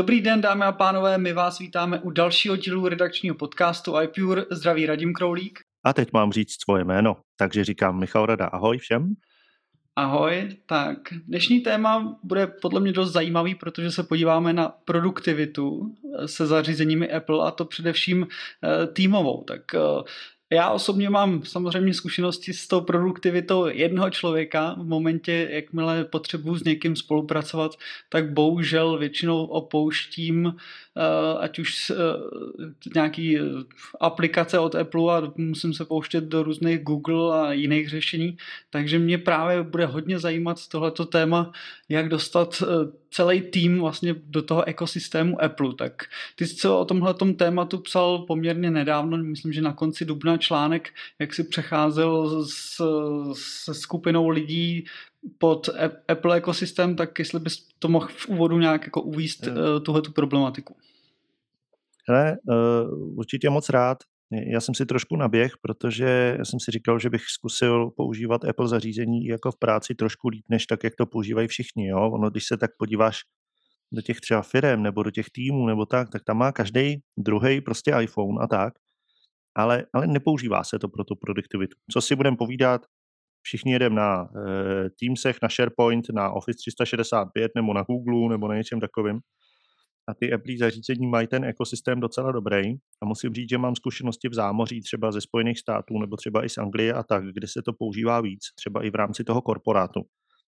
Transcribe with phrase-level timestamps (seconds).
[0.00, 4.44] Dobrý den, dámy a pánové, my vás vítáme u dalšího dílu redakčního podcastu iPure.
[4.50, 5.60] Zdraví Radim Kroulík.
[5.84, 8.46] A teď mám říct svoje jméno, takže říkám Michal Rada.
[8.46, 9.14] Ahoj všem.
[9.96, 15.94] Ahoj, tak dnešní téma bude podle mě dost zajímavý, protože se podíváme na produktivitu
[16.26, 19.44] se zařízeními Apple a to především eh, týmovou.
[19.44, 19.78] Tak eh,
[20.52, 24.74] já osobně mám samozřejmě zkušenosti s tou produktivitou jednoho člověka.
[24.78, 27.72] V momentě, jakmile potřebuji s někým spolupracovat,
[28.08, 31.94] tak bohužel většinou opouštím eh, ať už eh,
[32.94, 33.42] nějaký eh,
[34.00, 38.36] aplikace od Apple a musím se pouštět do různých Google a jiných řešení.
[38.70, 41.52] Takže mě právě bude hodně zajímat tohleto téma,
[41.88, 42.62] jak dostat
[43.10, 45.74] celý tým vlastně do toho ekosystému Apple.
[45.74, 46.02] Tak
[46.36, 51.34] ty jsi o tomhle tématu psal poměrně nedávno, myslím, že na konci dubna článek, jak
[51.34, 52.76] si přecházel s,
[53.32, 54.84] se skupinou lidí
[55.38, 55.68] pod
[56.08, 60.12] Apple ekosystém, tak jestli bys to mohl v úvodu nějak jako uvíst uh, tuhle tu
[60.12, 60.76] problematiku.
[62.08, 63.98] Hele, uh, určitě moc rád.
[64.32, 68.68] Já jsem si trošku naběh, protože já jsem si říkal, že bych zkusil používat Apple
[68.68, 71.88] zařízení jako v práci trošku líp, než tak, jak to používají všichni.
[71.88, 72.10] Jo?
[72.12, 73.20] Ono, když se tak podíváš
[73.92, 77.60] do těch třeba firm nebo do těch týmů nebo tak, tak tam má každý druhý
[77.60, 78.74] prostě iPhone a tak,
[79.56, 81.76] ale, ale nepoužívá se to pro tu produktivitu.
[81.92, 82.80] Co si budeme povídat,
[83.42, 84.28] všichni jedeme na uh,
[85.00, 89.18] Teamsech, na SharePoint, na Office 365 nebo na Google nebo na něčem takovým
[90.10, 92.74] a ty Apple zařízení mají ten ekosystém docela dobrý.
[93.02, 96.48] A musím říct, že mám zkušenosti v zámoří třeba ze Spojených států nebo třeba i
[96.48, 100.00] z Anglie a tak, kde se to používá víc, třeba i v rámci toho korporátu.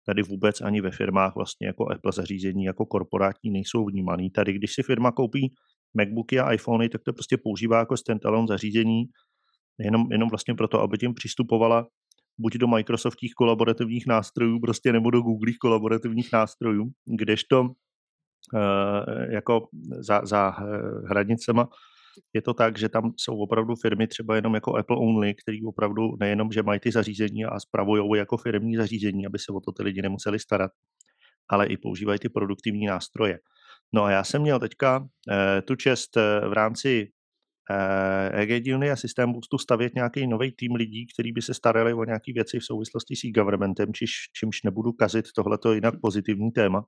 [0.05, 4.29] Tady vůbec ani ve firmách vlastně jako Apple zařízení jako korporátní nejsou vnímaný.
[4.29, 5.53] Tady, když si firma koupí
[5.97, 9.03] MacBooky a iPhony, tak to prostě používá jako standalone zařízení,
[9.79, 11.88] jenom, jenom vlastně proto, aby tím přistupovala
[12.38, 17.69] buď do Microsoftních kolaborativních nástrojů, prostě nebo do Googleích kolaborativních nástrojů, kdežto
[19.29, 19.67] jako
[20.00, 21.69] za, za eh, hranicema.
[22.33, 26.01] Je to tak, že tam jsou opravdu firmy třeba jenom jako Apple Only, který opravdu
[26.19, 29.83] nejenom, že mají ty zařízení a spravují jako firmní zařízení, aby se o to ty
[29.83, 30.72] lidi nemuseli starat,
[31.50, 33.39] ale i používají ty produktivní nástroje.
[33.94, 37.07] No a já jsem měl teďka eh, tu čest eh, v rámci
[37.72, 42.03] eh, EG Juni systém Boostu stavět nějaký nový tým lidí, kteří by se starali o
[42.03, 46.85] nějaké věci v souvislosti s e-governmentem, čiž, čímž nebudu kazit tohleto jinak pozitivní téma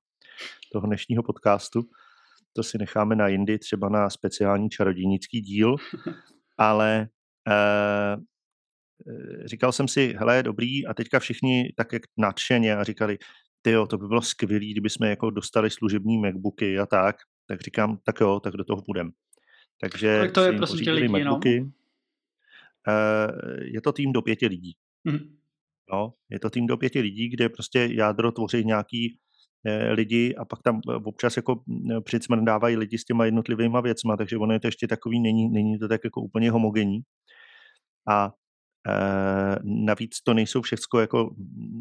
[0.72, 1.90] toho dnešního podcastu.
[2.54, 5.76] To si necháme na jindy, třeba na speciální čarodějnický díl,
[6.58, 7.08] ale
[7.48, 8.18] eh,
[9.46, 13.18] říkal jsem si, hele, dobrý, a teďka všichni tak jak nadšeně a říkali,
[13.62, 17.16] ty jo, to by bylo skvělé, kdyby jsme jako dostali služební MacBooky a tak,
[17.48, 19.12] tak říkám, tak jo, tak do toho půjdem.
[19.82, 21.62] Takže Kolik to je prosím tě lidí, MacBooky.
[21.62, 21.72] No?
[23.62, 24.76] je to tým do pěti lidí.
[25.08, 25.30] Mm-hmm.
[25.94, 29.20] No, je to tým do pěti lidí, kde prostě jádro tvoří nějaký
[29.92, 34.38] lidi a pak tam eh, občas jako mm, přicmrdávají lidi s těma jednotlivýma věcma, takže
[34.38, 37.00] ono je to ještě takový, není, není to tak jako úplně homogenní.
[38.10, 38.32] A
[39.64, 41.30] navíc to nejsou všechno jako,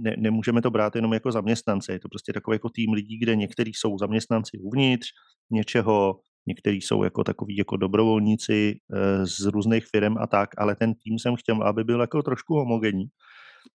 [0.05, 3.37] ne, nemůžeme to brát jenom jako zaměstnance, je to prostě takový jako tým lidí, kde
[3.37, 5.07] někteří jsou zaměstnanci uvnitř
[5.51, 8.79] něčeho, někteří jsou jako takový jako dobrovolníci
[9.25, 13.07] z různých firm a tak, ale ten tým jsem chtěl, aby byl jako trošku homogenní.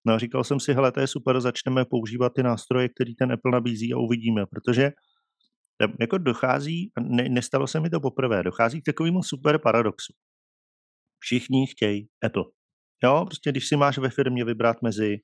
[0.06, 3.32] No a říkal jsem si, hele, to je super, začneme používat ty nástroje, který ten
[3.32, 4.90] Apple nabízí a uvidíme, protože
[6.00, 10.12] jako dochází, ne, nestalo se mi to poprvé, dochází k takovému super paradoxu.
[11.18, 12.44] Všichni chtějí Apple.
[13.04, 15.18] Jo, prostě když si máš ve firmě vybrat mezi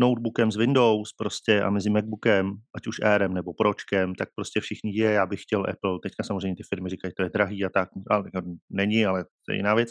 [0.00, 4.96] notebookem z Windows prostě a mezi MacBookem, ať už Airem nebo Pročkem, tak prostě všichni
[4.96, 5.98] je, já bych chtěl Apple.
[6.02, 9.52] Teďka samozřejmě ty firmy říkají, to je drahý a tak, ale jako není, ale to
[9.52, 9.88] je jiná věc.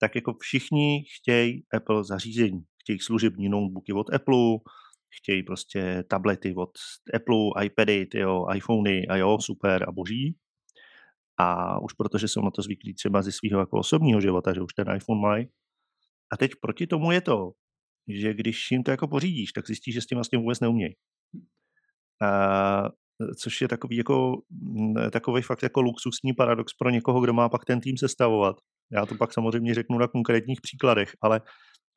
[0.00, 2.60] Tak jako všichni chtějí Apple zařízení
[2.90, 4.58] chtějí služební notebooky od Apple,
[5.20, 6.70] chtějí prostě tablety od
[7.14, 10.36] Apple, iPady, tyjo, iPhony a jo, super a boží.
[11.38, 14.74] A už protože jsou na to zvyklí třeba ze svého jako osobního života, že už
[14.74, 15.46] ten iPhone mají.
[16.32, 17.50] A teď proti tomu je to,
[18.08, 20.94] že když jim to jako pořídíš, tak zjistíš, že s tím vlastně vůbec neumějí.
[22.22, 22.88] A,
[23.38, 24.42] což je takový jako,
[25.12, 28.56] takový fakt jako luxusní paradox pro někoho, kdo má pak ten tým sestavovat.
[28.92, 31.40] Já to pak samozřejmě řeknu na konkrétních příkladech, ale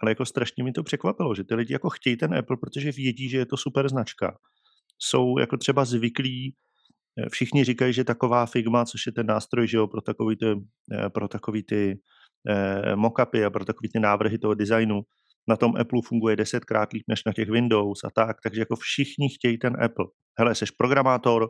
[0.02, 3.30] ale jako strašně mi to překvapilo, že ty lidi jako chtějí ten Apple, protože vědí,
[3.30, 4.38] že je to super značka.
[5.00, 6.56] Jsou jako třeba zvyklí,
[7.20, 10.46] eh, všichni říkají, že taková Figma, což je ten nástroj, že jo, pro takový ty,
[10.94, 12.00] eh, pro takový ty
[12.50, 15.02] eh, mockupy a pro takový ty návrhy toho designu,
[15.48, 19.30] na tom Apple funguje desetkrát líp než na těch Windows a tak, takže jako všichni
[19.30, 20.06] chtějí ten Apple.
[20.40, 21.50] Hele, jsi programátor,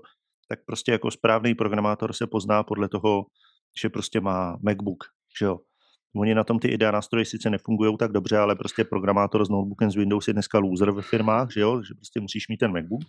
[0.50, 3.25] tak prostě jako správný programátor se pozná podle toho,
[3.81, 5.04] že prostě má MacBook,
[5.40, 5.60] že jo.
[6.15, 9.92] Oni na tom ty IDEA nástroje sice nefungují tak dobře, ale prostě programátor s notebookem
[9.92, 13.01] z Windows je dneska loser ve firmách, že jo, že prostě musíš mít ten MacBook.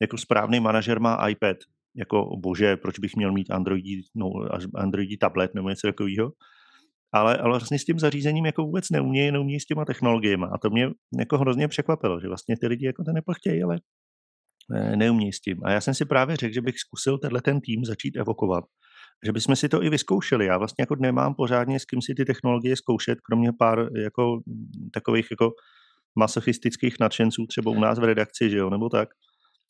[0.00, 1.56] Jako správný manažer má iPad,
[1.96, 4.30] jako bože, proč bych měl mít Androidí, no,
[4.74, 6.32] Androidí tablet nebo něco takového.
[7.12, 10.46] Ale, ale vlastně s tím zařízením jako vůbec neumějí, neumějí s těma technologiemi.
[10.52, 13.80] A to mě jako hrozně překvapilo, že vlastně ty lidi jako to nepochtějí, ale
[14.96, 15.64] neumějí s tím.
[15.64, 18.64] A já jsem si právě řekl, že bych zkusil tenhle ten tým začít evokovat.
[19.26, 20.46] Že bychom si to i vyzkoušeli.
[20.46, 24.40] Já vlastně jako nemám pořádně s kým si ty technologie zkoušet, kromě pár jako
[24.92, 25.50] takových jako
[26.18, 29.08] masochistických nadšenců, třeba u nás v redakci, že jo, nebo tak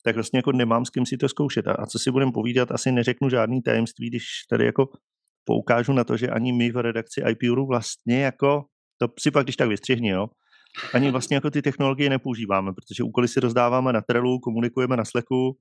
[0.03, 1.67] tak vlastně jako nemám s kým si to zkoušet.
[1.67, 4.89] A, a co si budeme povídat, asi neřeknu žádný tajemství, když tady jako
[5.43, 8.65] poukážu na to, že ani my v redakci IPURu vlastně jako,
[8.97, 10.27] to si pak když tak vystřihni, jo,
[10.93, 15.57] ani vlastně jako ty technologie nepoužíváme, protože úkoly si rozdáváme na Trellu, komunikujeme na Slacku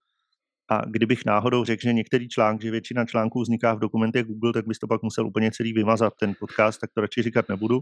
[0.70, 4.67] a kdybych náhodou řekl, že některý článek, že většina článků vzniká v dokumentech Google, tak
[4.67, 7.81] bys to pak musel úplně celý vymazat, ten podcast, tak to radši říkat nebudu.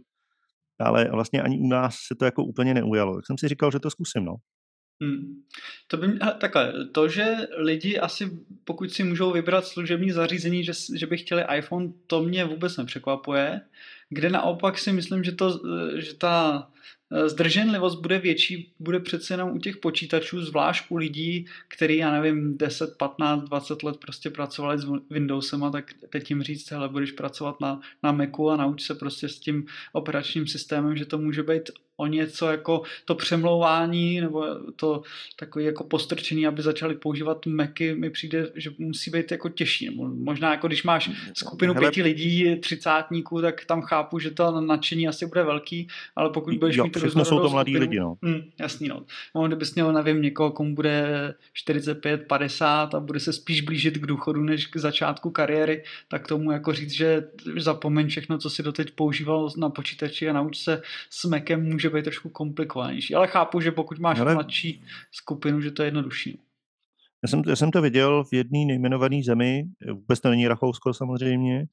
[0.81, 3.15] Ale vlastně ani u nás se to jako úplně neujalo.
[3.15, 4.35] Tak jsem si říkal, že to zkusím, no.
[5.03, 5.43] Hmm.
[5.87, 8.31] To by mě, takhle, to, že lidi asi,
[8.65, 13.61] pokud si můžou vybrat služební zařízení, že, že by chtěli iPhone, to mě vůbec nepřekvapuje.
[14.11, 15.61] Kde naopak si myslím, že, to,
[15.97, 16.69] že ta
[17.27, 22.59] zdrženlivost bude větší, bude přece jenom u těch počítačů, zvlášť u lidí, který, já nevím,
[22.59, 27.13] 10, 15, 20 let prostě pracovali s Windowsem a tak teď jim říct, hele, budeš
[27.13, 31.43] pracovat na, na Macu a nauč se prostě s tím operačním systémem, že to může
[31.43, 31.71] být
[32.01, 34.45] o něco jako to přemlouvání nebo
[34.77, 35.03] to
[35.37, 39.91] takové jako postrčení, aby začali používat Macy, mi přijde, že musí být jako těžší.
[40.15, 45.09] Možná jako když máš skupinu Hele, pěti lidí, třicátníků, tak tam chápu, že to nadšení
[45.09, 48.17] asi bude velký, ale pokud budeš jo, mít všechno jsou to mladí lidi, no.
[48.23, 49.05] Hmm, jasný, no.
[49.35, 49.47] no.
[49.47, 54.43] kdybys měl, nevím, někoho, komu bude 45, 50 a bude se spíš blížit k důchodu,
[54.43, 59.49] než k začátku kariéry, tak tomu jako říct, že zapomeň všechno, co si doteď používal
[59.57, 63.15] na počítači a nauč se s Macem, může být trošku komplikovanější.
[63.15, 64.35] Ale chápu, že pokud máš Ale...
[64.35, 64.83] mladší
[65.13, 66.35] skupinu, že to je jednodušší.
[66.39, 66.49] No.
[67.23, 71.65] Já jsem, já jsem to viděl v jedné nejmenované zemi, vůbec to není Rakousko samozřejmě,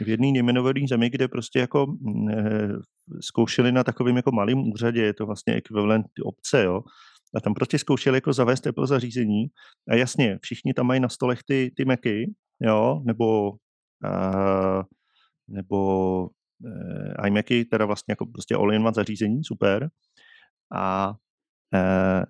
[0.00, 1.96] v jedné nejmenované zemi, kde prostě jako
[2.30, 2.68] e,
[3.20, 6.80] zkoušeli na takovém jako malém úřadě, je to vlastně ekvivalent obce, jo,
[7.34, 9.46] a tam prostě zkoušeli jako zavést Apple zařízení
[9.88, 14.82] a jasně, všichni tam mají na stolech ty, ty Macy, jo, nebo, uh,
[15.48, 16.28] nebo uh,
[17.26, 19.88] iMacy, teda vlastně jako prostě all-in-one zařízení, super.
[20.76, 21.14] A
[21.74, 22.24] Uh,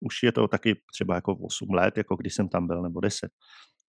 [0.00, 3.30] už je to taky třeba jako 8 let, jako když jsem tam byl, nebo 10.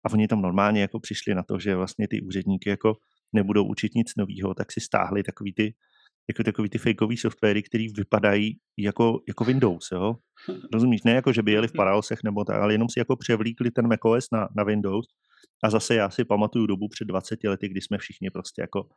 [0.06, 2.94] A oni tam normálně jako přišli na to, že vlastně ty úředníky jako
[3.34, 5.74] nebudou učit nic nového, tak si stáhli takový ty,
[6.30, 10.16] jako takový ty fakeový softwary, který vypadají jako, jako Windows, jo?
[10.74, 11.04] Rozumíš?
[11.04, 13.88] Ne jako, že by jeli v Parallelsech nebo tak, ale jenom si jako převlíkli ten
[13.88, 15.06] macOS na, na Windows.
[15.64, 18.90] A zase já si pamatuju dobu před 20 lety, kdy jsme všichni prostě jako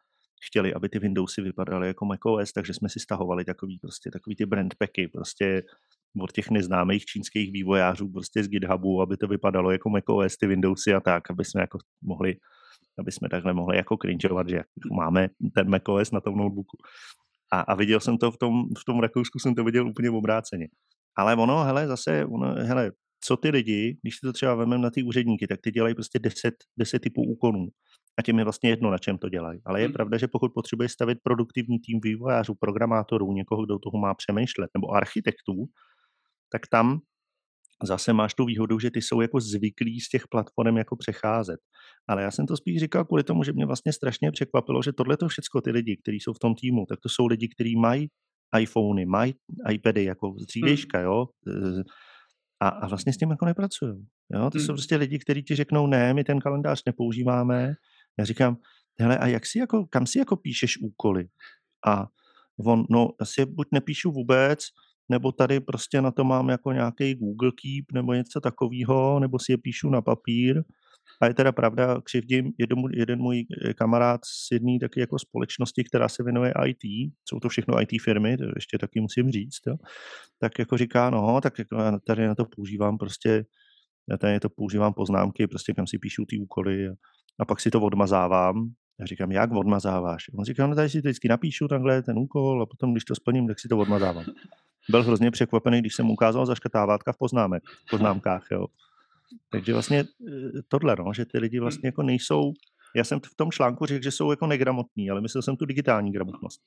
[0.46, 4.46] chtěli, aby ty Windowsy vypadaly jako macOS, takže jsme si stahovali takový prostě takový ty
[4.46, 5.62] brand packy, prostě
[6.20, 10.94] od těch neznámých čínských vývojářů prostě z GitHubu, aby to vypadalo jako macOS, ty Windowsy
[10.94, 12.36] a tak, aby jsme jako mohli
[12.98, 14.60] aby jsme takhle mohli jako cringeovat, že
[14.92, 16.76] máme ten macOS na tom notebooku.
[17.52, 20.68] A, a viděl jsem to v tom, v tom Rakousku, jsem to viděl úplně obráceně.
[21.16, 22.92] Ale ono, hele, zase, ono, hele,
[23.24, 26.18] co ty lidi, když si to třeba vezmeme na ty úředníky, tak ty dělají prostě
[26.18, 27.66] 10, 10 typů úkonů.
[28.18, 29.60] A těm je vlastně jedno, na čem to dělají.
[29.64, 29.92] Ale je hmm.
[29.92, 34.90] pravda, že pokud potřebuješ stavit produktivní tým vývojářů, programátorů, někoho, kdo toho má přemýšlet, nebo
[34.90, 35.66] architektů,
[36.52, 36.98] tak tam
[37.82, 41.60] zase máš tu výhodu, že ty jsou jako zvyklí z těch platform jako přecházet.
[42.08, 45.16] Ale já jsem to spíš říkal kvůli tomu, že mě vlastně strašně překvapilo, že tohle
[45.16, 48.08] to všechno ty lidi, kteří jsou v tom týmu, tak to jsou lidi, kteří mají
[48.58, 49.34] iPhony, mají
[49.70, 51.06] iPady jako z dřívějška, hmm.
[51.06, 51.26] jo,
[52.60, 54.06] a, a vlastně s tím jako nepracují.
[54.34, 54.50] Jo?
[54.50, 54.66] To hmm.
[54.66, 57.74] jsou prostě lidi, kteří ti řeknou, ne, my ten kalendář nepoužíváme.
[58.20, 58.56] Já říkám,
[59.00, 61.28] hele, a jak si jako, kam si jako píšeš úkoly?
[61.86, 62.06] A
[62.66, 64.60] on, no, asi buď nepíšu vůbec,
[65.08, 69.52] nebo tady prostě na to mám jako nějaký Google Keep nebo něco takového, nebo si
[69.52, 70.62] je píšu na papír.
[71.22, 73.44] A je teda pravda, křivdím jeden, jeden můj
[73.76, 78.36] kamarád z jedné taky jako společnosti, která se věnuje IT, jsou to všechno IT firmy,
[78.36, 79.76] to ještě taky musím říct, jo,
[80.38, 83.44] tak jako říká, no, tak jako tady na to používám prostě,
[84.10, 86.92] já tady to používám poznámky, prostě kam si píšu ty úkoly a,
[87.38, 88.70] a pak si to odmazávám.
[89.00, 90.24] Já říkám, jak odmazáváš?
[90.38, 93.14] On říká, no tady si to vždycky napíšu takhle ten úkol a potom, když to
[93.14, 94.24] splním, tak si to odmazávám
[94.90, 98.46] byl hrozně překvapený, když jsem ukázal zaškatávátka v poznámek, v poznámkách.
[98.52, 98.66] Jo.
[99.50, 100.04] Takže vlastně e,
[100.68, 102.52] tohle, no, že ty lidi vlastně jako nejsou,
[102.96, 106.12] já jsem v tom článku řekl, že jsou jako negramotní, ale myslel jsem tu digitální
[106.12, 106.60] gramotnost.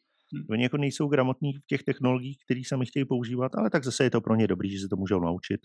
[0.50, 4.10] Oni jako nejsou gramotní v těch technologiích, které sami chtějí používat, ale tak zase je
[4.10, 5.62] to pro ně dobrý, že se to můžou naučit.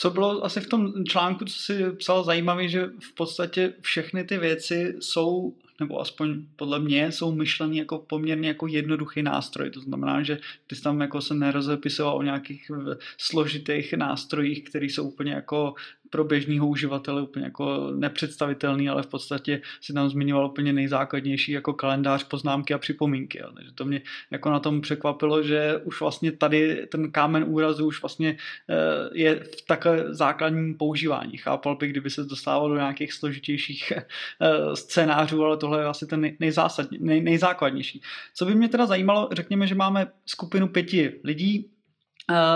[0.00, 4.38] Co bylo asi v tom článku, co si psal zajímavé, že v podstatě všechny ty
[4.38, 9.70] věci jsou nebo aspoň podle mě jsou myšleny jako poměrně jako jednoduchý nástroj.
[9.70, 12.70] To znamená, že ty tam jako se nerozepisoval o nějakých
[13.18, 15.74] složitých nástrojích, které jsou úplně jako
[16.10, 21.72] pro běžného uživatele úplně jako nepředstavitelný, ale v podstatě si tam zmiňoval úplně nejzákladnější jako
[21.72, 23.38] kalendář, poznámky a připomínky.
[23.38, 23.50] Jo.
[23.54, 28.02] Takže to mě jako na tom překvapilo, že už vlastně tady ten kámen úrazu už
[28.02, 28.36] vlastně
[28.68, 28.74] eh,
[29.12, 31.36] je v takhle základním používání.
[31.36, 36.32] Chápal bych, kdyby se dostával do nějakých složitějších eh, scénářů, ale tohle je asi ten
[36.40, 38.02] nejzásadní, nej, nejzákladnější.
[38.34, 41.70] Co by mě teda zajímalo, řekněme, že máme skupinu pěti lidí,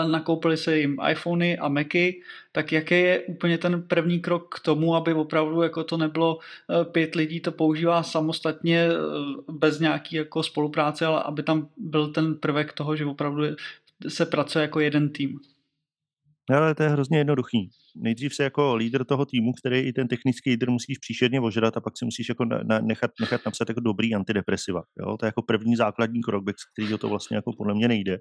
[0.07, 2.21] nakoupili se jim iPhony a Macy,
[2.53, 6.85] tak jaký je úplně ten první krok k tomu, aby opravdu jako to nebylo eh,
[6.85, 12.35] pět lidí to používá samostatně eh, bez nějaký jako spolupráce, ale aby tam byl ten
[12.35, 13.43] prvek toho, že opravdu
[14.09, 15.41] se pracuje jako jeden tým.
[16.51, 17.71] No, ale to je hrozně jednoduchý.
[17.97, 21.81] Nejdřív se jako lídr toho týmu, který i ten technický lídr musíš příšerně ožrat a
[21.81, 24.83] pak si musíš jako na, na, nechat, nechat napsat jako dobrý antidepresiva.
[25.01, 25.17] Jo?
[25.17, 28.19] To je jako první základní krok, bez kterého to vlastně jako podle mě nejde.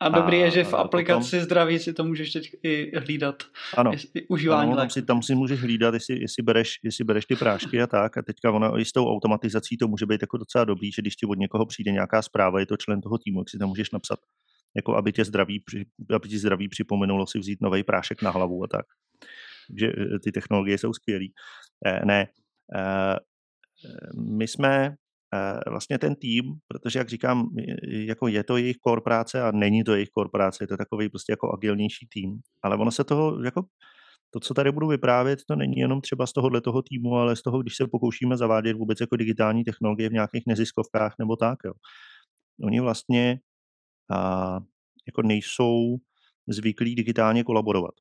[0.00, 3.42] A dobrý a, je, že v aplikaci potom, zdraví si to můžeš teď i hlídat.
[3.76, 3.92] Ano.
[4.28, 7.82] Užívání ano, tam, si, tam si můžeš hlídat, jestli, jestli, bereš, jestli bereš ty prášky
[7.82, 8.16] a tak.
[8.16, 11.16] A teďka ona i s tou automatizací to může být jako docela dobrý, že když
[11.16, 13.90] ti od někoho přijde nějaká zpráva, je to člen toho týmu, jak si tam můžeš
[13.90, 14.18] napsat,
[14.76, 15.64] jako aby tě zdraví,
[16.14, 18.86] aby ti zdraví připomenulo si vzít nový prášek na hlavu a tak.
[19.68, 21.26] Takže eh, ty technologie jsou skvělé.
[21.86, 22.26] Eh, ne,
[22.76, 23.16] eh,
[24.20, 24.94] my jsme
[25.70, 27.48] vlastně ten tým, protože jak říkám,
[27.88, 31.08] jako je to jejich core práce a není to jejich core práce, je to takový
[31.08, 33.62] prostě jako agilnější tým, ale ono se toho jako
[34.30, 37.42] to, co tady budu vyprávět, to není jenom třeba z tohohle toho týmu, ale z
[37.42, 41.58] toho, když se pokoušíme zavádět vůbec jako digitální technologie v nějakých neziskovkách nebo tak.
[41.64, 41.72] Jo.
[42.64, 43.38] Oni vlastně
[44.10, 44.60] a,
[45.06, 45.96] jako nejsou
[46.48, 47.94] zvyklí digitálně kolaborovat.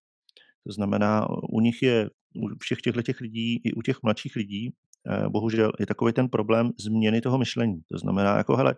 [0.68, 4.74] To znamená, u nich je, u všech těchto těch lidí, i u těch mladších lidí,
[5.10, 7.82] Eh, bohužel je takový ten problém změny toho myšlení.
[7.92, 8.76] To znamená, jako hele,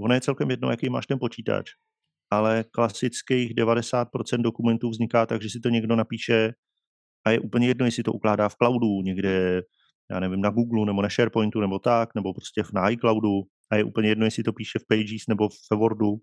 [0.00, 1.70] ono je celkem jedno, jaký máš ten počítač,
[2.30, 6.52] ale klasických 90% dokumentů vzniká tak, že si to někdo napíše
[7.26, 9.62] a je úplně jedno, jestli to ukládá v cloudu, někde,
[10.10, 13.84] já nevím, na Google nebo na SharePointu nebo tak, nebo prostě na iCloudu a je
[13.84, 16.16] úplně jedno, jestli to píše v Pages nebo v Wordu,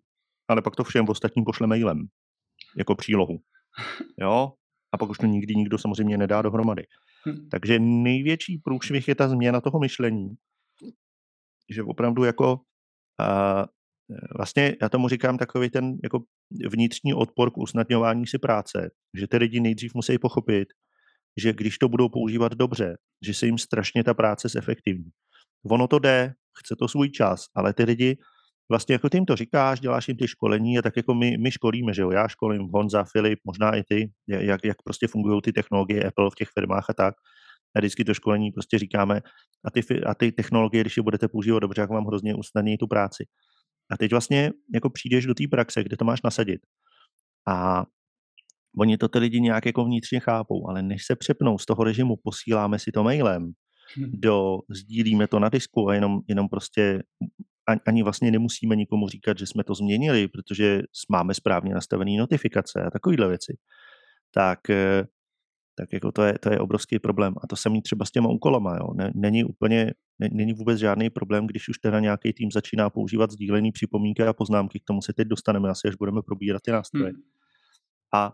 [0.47, 2.07] ale pak to všem ostatním pošle mailem
[2.77, 3.39] jako přílohu.
[4.21, 4.53] Jo?
[4.93, 6.83] A pak už to nikdy nikdo samozřejmě nedá dohromady.
[7.27, 7.49] Hm.
[7.51, 10.35] Takže největší průšvih je ta změna toho myšlení,
[11.69, 12.59] že opravdu jako
[13.19, 13.65] a,
[14.37, 16.19] vlastně já tomu říkám takový ten jako
[16.69, 20.67] vnitřní odpor k usnadňování si práce, že ty lidi nejdřív musí pochopit,
[21.37, 25.09] že když to budou používat dobře, že se jim strašně ta práce zefektivní.
[25.71, 28.17] Ono to jde, chce to svůj čas, ale ty lidi
[28.69, 31.51] vlastně jako ty jim to říkáš, děláš jim ty školení a tak jako my, my
[31.51, 35.53] školíme, že jo, já školím Honza, Filip, možná i ty, jak, jak prostě fungují ty
[35.53, 37.15] technologie Apple v těch firmách a tak.
[37.75, 39.21] A vždycky to školení prostě říkáme,
[39.65, 42.87] a ty, a ty technologie, když je budete používat dobře, jak vám hrozně usnadní tu
[42.87, 43.25] práci.
[43.91, 46.61] A teď vlastně jako přijdeš do té praxe, kde to máš nasadit.
[47.47, 47.85] A
[48.79, 52.15] oni to ty lidi nějak jako vnitřně chápou, ale než se přepnou z toho režimu,
[52.23, 53.51] posíláme si to mailem,
[53.97, 54.11] hm.
[54.13, 57.03] do, sdílíme to na disku a jenom, jenom prostě
[57.85, 60.81] ani vlastně nemusíme nikomu říkat, že jsme to změnili, protože
[61.11, 63.57] máme správně nastavené notifikace a takovéhle věci,
[64.33, 65.05] tak, eh,
[65.75, 67.33] tak jako to, je, to je obrovský problém.
[67.43, 68.77] A to samý třeba s těma úkolama.
[68.77, 69.09] Jo.
[69.15, 69.93] Není úplně,
[70.31, 74.79] není vůbec žádný problém, když už teda nějaký tým začíná používat sdílený připomínky a poznámky,
[74.79, 77.11] k tomu se teď dostaneme asi, až budeme probírat ty nástroje.
[77.11, 77.21] Hmm.
[78.13, 78.33] A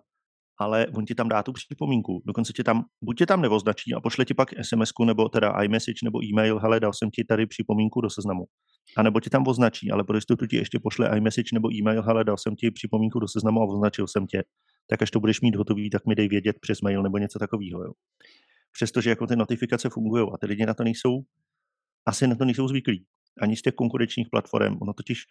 [0.64, 2.22] ale on ti tam dá tu připomínku.
[2.26, 6.00] Dokonce tě tam, buď tě tam neoznačí a pošle ti pak sms nebo teda iMessage
[6.04, 8.44] nebo e-mail, hele, dal jsem ti tady připomínku do seznamu.
[8.98, 12.24] A nebo ti tam označí, ale pro jistotu ti ještě pošle iMessage nebo e-mail, hele,
[12.24, 14.44] dal jsem ti připomínku do seznamu a označil jsem tě.
[14.90, 17.84] Tak až to budeš mít hotový, tak mi dej vědět přes mail nebo něco takového.
[17.84, 17.92] Jo.
[18.72, 21.22] Přestože jako ty notifikace fungují a ty lidi na to nejsou,
[22.06, 23.06] asi na to nejsou zvyklí.
[23.42, 24.78] Ani z těch konkurenčních platform.
[24.82, 25.24] Ono totiž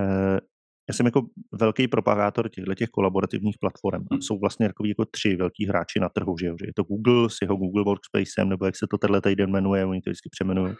[0.00, 0.40] eh,
[0.88, 4.06] já jsem jako velký propagátor těchto těch kolaborativních platform.
[4.10, 6.56] A jsou vlastně takový jako tři velký hráči na trhu, že, jo?
[6.60, 9.84] že je to Google s jeho Google Workspacem, nebo jak se to tenhle týden jmenuje,
[9.84, 10.74] oni to vždycky přemenují.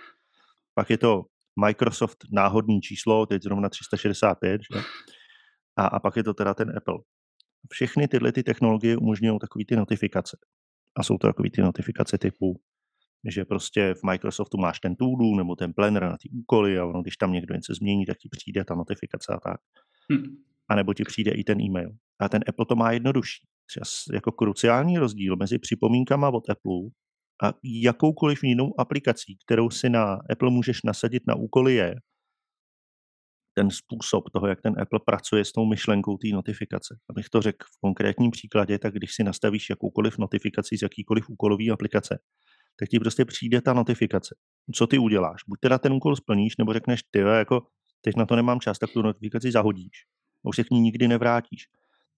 [0.75, 1.23] Pak je to
[1.67, 4.81] Microsoft náhodný číslo, teď zrovna 365, že?
[5.77, 6.99] A, a pak je to teda ten Apple.
[7.71, 10.37] Všechny tyhle ty technologie umožňují takové ty notifikace.
[10.97, 12.61] A jsou to takové ty notifikace typu
[13.31, 17.03] že prostě v Microsoftu máš ten tool nebo ten planner na ty úkoly a ono,
[17.03, 19.61] když tam někdo něco změní, tak ti přijde ta notifikace a tak.
[20.11, 20.37] Hmm.
[20.69, 21.91] A nebo ti přijde i ten e-mail.
[22.21, 23.47] A ten Apple to má jednodušší.
[24.13, 26.91] Jako kruciální rozdíl mezi připomínkama od Apple
[27.43, 31.95] a jakoukoliv jinou aplikací, kterou si na Apple můžeš nasadit na úkoly je
[33.55, 36.99] ten způsob toho, jak ten Apple pracuje s tou myšlenkou té notifikace.
[37.11, 41.71] Abych to řekl v konkrétním příkladě, tak když si nastavíš jakoukoliv notifikaci z jakýkoliv úkolové
[41.73, 42.19] aplikace,
[42.79, 44.37] tak ti prostě přijde ta notifikace.
[44.75, 45.41] Co ty uděláš?
[45.49, 47.67] Buď teda ten úkol splníš, nebo řekneš, ty jako
[48.01, 50.07] teď na to nemám čas, tak tu notifikaci zahodíš.
[50.45, 51.69] A už se k ní nikdy nevrátíš.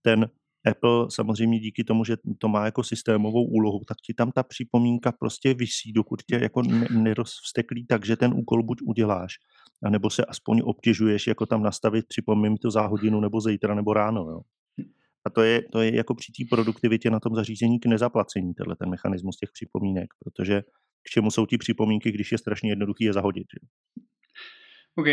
[0.03, 0.31] Ten
[0.67, 5.13] Apple samozřejmě díky tomu, že to má jako systémovou úlohu, tak ti tam ta připomínka
[5.13, 9.35] prostě vysí, dokud tě jako nerozvsteklí tak, že ten úkol buď uděláš,
[9.83, 14.21] anebo se aspoň obtěžuješ jako tam nastavit, připomím to za hodinu nebo zítra nebo ráno.
[14.31, 14.41] Jo.
[15.27, 18.77] A to je, to je jako při té produktivitě na tom zařízení k nezaplacení, tenhle
[18.77, 20.63] ten mechanismus těch připomínek, protože
[21.03, 23.47] k čemu jsou ty připomínky, když je strašně jednoduchý je zahodit.
[23.53, 23.59] Že?
[24.95, 25.07] OK.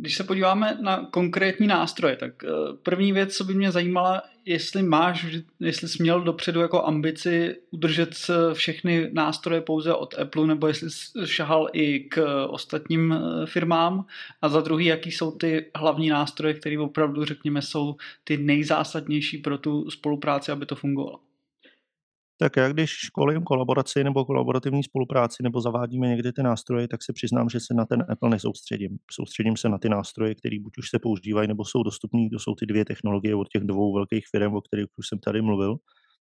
[0.00, 2.48] Když se podíváme na konkrétní nástroje, tak eh,
[2.82, 5.26] první věc, co by mě zajímala, jestli máš,
[5.60, 8.16] jestli jsi měl dopředu jako ambici udržet
[8.52, 10.88] všechny nástroje pouze od Apple, nebo jestli
[11.24, 14.06] šahal i k ostatním eh, firmám.
[14.42, 19.58] A za druhý, jaký jsou ty hlavní nástroje, které opravdu, řekněme, jsou ty nejzásadnější pro
[19.58, 21.27] tu spolupráci, aby to fungovalo.
[22.40, 27.12] Tak já když školím kolaboraci nebo kolaborativní spolupráci nebo zavádíme někde ty nástroje, tak se
[27.12, 28.98] přiznám, že se na ten Apple nesoustředím.
[29.10, 32.28] Soustředím se na ty nástroje, které buď už se používají nebo jsou dostupné.
[32.32, 35.42] To jsou ty dvě technologie od těch dvou velkých firm, o kterých už jsem tady
[35.42, 35.76] mluvil.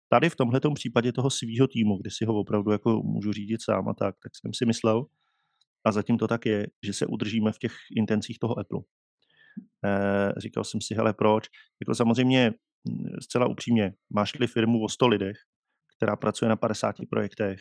[0.09, 3.89] Tady v tomhle případě toho svého týmu, kde si ho opravdu jako můžu řídit sám
[3.89, 5.05] a tak, tak jsem si myslel,
[5.85, 8.79] a zatím to tak je, že se udržíme v těch intencích toho Apple.
[9.85, 11.47] E, říkal jsem si, hele, proč?
[11.81, 12.53] Jako samozřejmě
[13.21, 15.37] zcela upřímně, máš-li firmu o 100 lidech,
[15.97, 17.59] která pracuje na 50 projektech,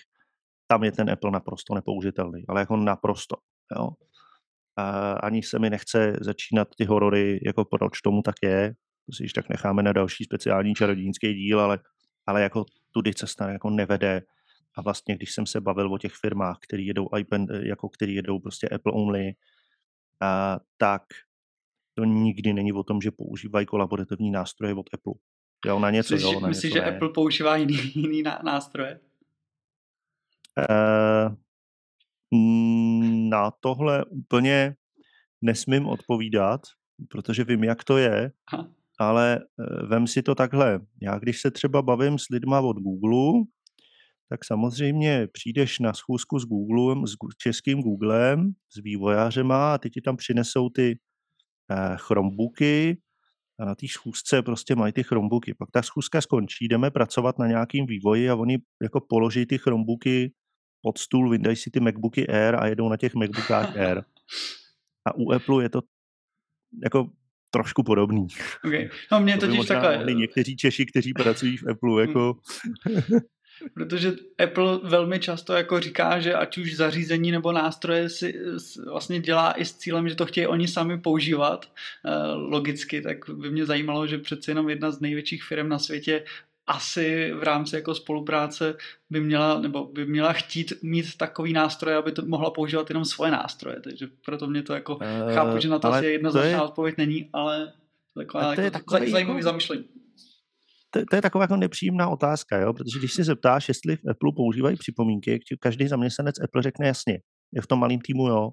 [0.66, 3.36] tam je ten Apple naprosto nepoužitelný, ale jako naprosto.
[3.76, 3.88] Jo.
[4.76, 8.74] A ani se mi nechce začínat ty horory, jako proč tomu tak je,
[9.06, 11.78] to si tak necháme na další speciální čarodějnický díl, ale,
[12.26, 14.22] ale jako tudy cesta jako nevede.
[14.76, 18.38] A vlastně, když jsem se bavil o těch firmách, který jedou iPad, jako který jedou
[18.38, 19.32] prostě Apple only,
[20.20, 21.02] a, tak
[21.94, 25.14] to nikdy není o tom, že používají kolaborativní nástroje od Apple.
[25.64, 26.96] Jo, na něco, Myslíš, jo, na myslíš něco že ne.
[26.96, 29.00] Apple používá jiný, jiný nástroje?
[30.70, 31.34] Uh,
[33.28, 34.76] na tohle úplně
[35.42, 36.60] nesmím odpovídat,
[37.10, 38.68] protože vím, jak to je, Aha.
[38.98, 40.80] ale uh, vem si to takhle.
[41.02, 43.42] Já když se třeba bavím s lidma od Google,
[44.28, 50.00] tak samozřejmě přijdeš na schůzku s Googlem, s českým Googlem, s vývojářema a ty ti
[50.00, 50.98] tam přinesou ty
[51.70, 52.98] uh, Chromebooky,
[53.60, 55.54] a na té schůzce prostě mají ty Chromebooky.
[55.54, 60.32] Pak ta schůzka skončí, jdeme pracovat na nějakým vývoji a oni jako položí ty Chromebooky
[60.82, 64.02] pod stůl, vyndají si ty MacBooky Air a jedou na těch MacBookách Air.
[65.06, 65.80] A u Apple je to
[66.84, 67.10] jako
[67.50, 68.26] trošku podobný.
[68.64, 68.88] Okay.
[69.12, 70.14] No mě to totiž takhle...
[70.14, 72.36] Někteří Češi, kteří pracují v Apple, jako...
[73.74, 74.12] Protože
[74.44, 78.40] Apple velmi často jako říká, že ať už zařízení nebo nástroje si
[78.90, 81.66] vlastně dělá i s cílem, že to chtějí oni sami používat
[82.04, 86.24] eh, logicky, tak by mě zajímalo, že přece jenom jedna z největších firm na světě
[86.66, 88.76] asi v rámci jako spolupráce
[89.10, 93.30] by měla, nebo by měla chtít mít takový nástroj, aby to mohla používat jenom svoje
[93.30, 93.80] nástroje.
[93.80, 96.60] Takže proto mě to jako uh, chápu, že na to asi jednoznačná je...
[96.60, 97.72] odpověď není, ale
[98.14, 99.44] taková to je jako takový zajímavý jako...
[99.44, 99.84] zamyšlení
[100.94, 102.72] to, to je taková jako nepříjemná otázka, jo?
[102.72, 107.18] protože když se zeptáš, jestli v Apple používají připomínky, každý zaměstnanec Apple řekne jasně,
[107.52, 108.50] je v tom malém týmu, jo,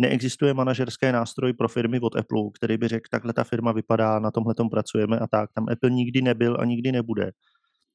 [0.00, 4.30] neexistuje manažerské nástroj pro firmy od Apple, který by řekl, takhle ta firma vypadá, na
[4.30, 5.50] tomhle tom pracujeme a tak.
[5.54, 7.30] Tam Apple nikdy nebyl a nikdy nebude.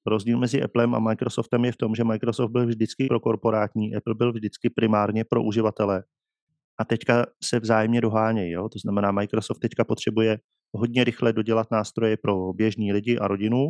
[0.08, 4.16] Rozdíl mezi Applem a Microsoftem je v tom, že Microsoft byl vždycky pro korporátní, Apple
[4.16, 6.04] byl vždycky primárně pro uživatele.
[6.80, 8.52] A teďka se vzájemně dohánějí.
[8.52, 8.70] Jo?
[8.70, 10.40] To znamená, Microsoft teďka potřebuje
[10.74, 13.68] hodně rychle dodělat nástroje pro běžní lidi a rodinu,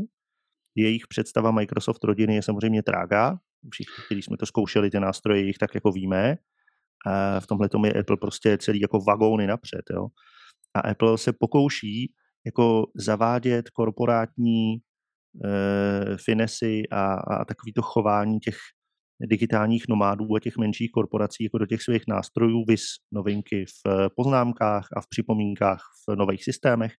[0.75, 3.37] jejich představa Microsoft rodiny je samozřejmě trága.
[3.71, 6.37] Všichni, kteří jsme to zkoušeli, ty nástroje, jich tak jako víme.
[7.05, 9.81] A v tomhle tom je Apple prostě celý jako vagóny napřed.
[9.91, 10.07] Jo?
[10.73, 12.13] A Apple se pokouší
[12.45, 14.79] jako zavádět korporátní e,
[16.17, 18.57] finesy a, a takovýto chování těch
[19.27, 24.87] digitálních nomádů a těch menších korporací jako do těch svých nástrojů, vys novinky v poznámkách
[24.97, 26.93] a v připomínkách v nových systémech,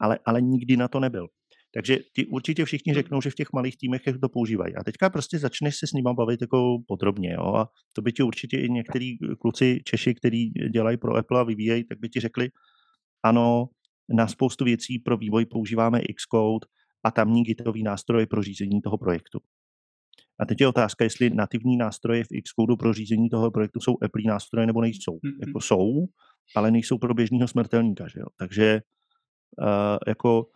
[0.00, 1.28] ale, ale nikdy na to nebyl.
[1.74, 4.74] Takže ti určitě všichni řeknou, že v těch malých týmech to používají.
[4.74, 7.32] A teďka prostě začneš se s nimi bavit jako podrobně.
[7.32, 7.54] Jo?
[7.54, 11.84] A to by ti určitě i některý kluci Češi, kteří dělají pro Apple a vyvíjejí,
[11.84, 12.48] tak by ti řekli,
[13.24, 13.68] ano,
[14.08, 16.66] na spoustu věcí pro vývoj používáme Xcode
[17.04, 19.38] a tamní gitový nástroj pro řízení toho projektu.
[20.40, 24.22] A teď je otázka, jestli nativní nástroje v Xcode pro řízení toho projektu jsou Apple
[24.26, 25.12] nástroje nebo nejsou.
[25.12, 25.46] Mm-hmm.
[25.46, 26.06] Jako jsou,
[26.56, 28.08] ale nejsou pro běžného smrtelníka.
[28.08, 28.26] Že jo?
[28.38, 28.80] Takže
[29.62, 30.46] uh, jako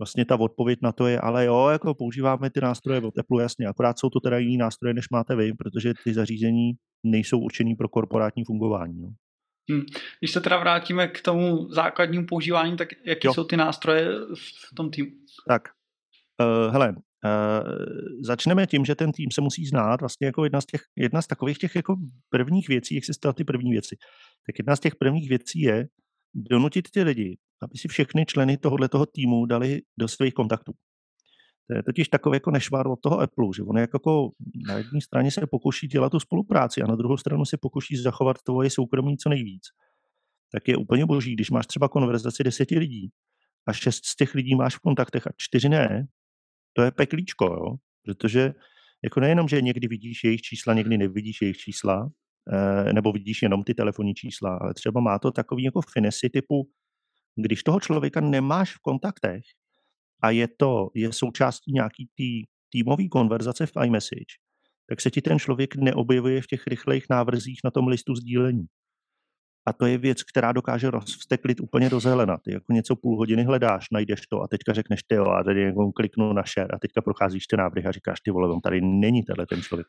[0.00, 3.66] vlastně ta odpověď na to je, ale jo, jako používáme ty nástroje od Apple, jasně,
[3.66, 6.72] akorát jsou to teda jiný nástroje, než máte vy, protože ty zařízení
[7.06, 9.00] nejsou určený pro korporátní fungování.
[9.00, 9.08] No.
[9.70, 9.82] Hmm.
[10.20, 14.08] Když se teda vrátíme k tomu základnímu používání, tak jaké jsou ty nástroje
[14.70, 15.08] v tom týmu?
[15.48, 15.62] Tak,
[16.42, 16.94] uh, hele, uh,
[18.24, 21.26] začneme tím, že ten tým se musí znát vlastně jako jedna z, těch, jedna z
[21.26, 21.96] takových těch jako
[22.30, 23.96] prvních věcí, jak se staly ty první věci.
[24.46, 25.86] Tak jedna z těch prvních věcí je
[26.34, 30.72] donutit ty lidi, aby si všechny členy tohoto týmu dali do svých kontaktů.
[31.70, 34.30] To je totiž takový jako nešvár od toho Apple, že on jako
[34.68, 38.36] na jedné straně se pokuší dělat tu spolupráci a na druhou stranu se pokuší zachovat
[38.42, 39.62] tvoje soukromí co nejvíc.
[40.52, 43.10] Tak je úplně boží, když máš třeba konverzaci deseti lidí
[43.66, 46.06] a šest z těch lidí máš v kontaktech a čtyři ne,
[46.72, 47.76] to je peklíčko, jo?
[48.04, 48.54] protože
[49.04, 52.10] jako nejenom, že někdy vidíš jejich čísla, někdy nevidíš jejich čísla,
[52.52, 56.68] eh, nebo vidíš jenom ty telefonní čísla, ale třeba má to takový jako finesy typu,
[57.36, 59.42] když toho člověka nemáš v kontaktech
[60.22, 64.34] a je to je součástí nějaký tý týmový konverzace v iMessage,
[64.88, 68.66] tak se ti ten člověk neobjevuje v těch rychlejch návrzích na tom listu sdílení.
[69.66, 72.38] A to je věc, která dokáže rozvsteklit úplně do zelena.
[72.44, 75.62] Ty jako něco půl hodiny hledáš, najdeš to a teďka řekneš ty jo a tady
[75.62, 78.80] jako kliknu na share a teďka procházíš ty návrhy a říkáš ty vole, on tady
[78.80, 79.86] není tenhle ten člověk.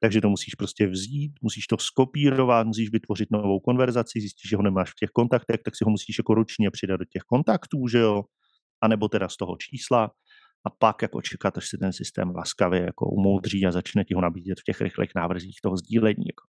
[0.00, 4.62] Takže to musíš prostě vzít, musíš to skopírovat, musíš vytvořit novou konverzaci, zjistíš, že ho
[4.62, 7.98] nemáš v těch kontaktech, tak si ho musíš jako ručně přidat do těch kontaktů, že
[7.98, 8.22] jo,
[8.82, 10.10] a nebo teda z toho čísla
[10.66, 14.20] a pak jako čekat, až se ten systém laskavě jako umoudří a začne ti ho
[14.20, 16.24] nabízet v těch rychlých návrzích toho sdílení.
[16.26, 16.44] Jako.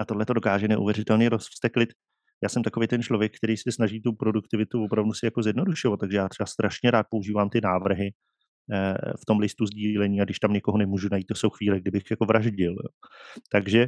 [0.00, 1.88] A tohle to dokáže neuvěřitelně rozvsteklit.
[2.42, 6.16] Já jsem takový ten člověk, který se snaží tu produktivitu opravdu si jako zjednodušovat, takže
[6.16, 8.10] já třeba strašně rád používám ty návrhy
[9.20, 12.24] v tom listu sdílení a když tam někoho nemůžu najít, to jsou chvíle, kdybych jako
[12.24, 12.76] vraždil.
[13.52, 13.86] Takže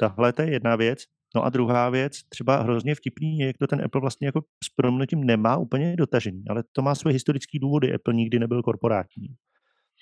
[0.00, 1.04] tahle to je jedna věc.
[1.34, 4.68] No a druhá věc, třeba hrozně vtipný je, jak to ten Apple vlastně jako s
[4.76, 7.94] proměnutím nemá úplně dotažení, ale to má své historické důvody.
[7.94, 9.28] Apple nikdy nebyl korporátní.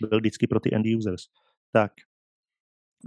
[0.08, 1.22] Byl vždycky pro ty end users.
[1.72, 1.92] Tak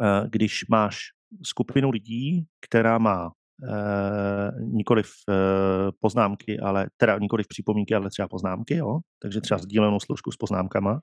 [0.02, 1.00] eh, když máš
[1.43, 3.32] skupinu lidí, která má
[3.63, 9.00] eh, nikoliv eh, poznámky, ale teda nikoliv připomínky, ale třeba poznámky, jo?
[9.22, 11.00] takže třeba sdílenou složku s poznámkama,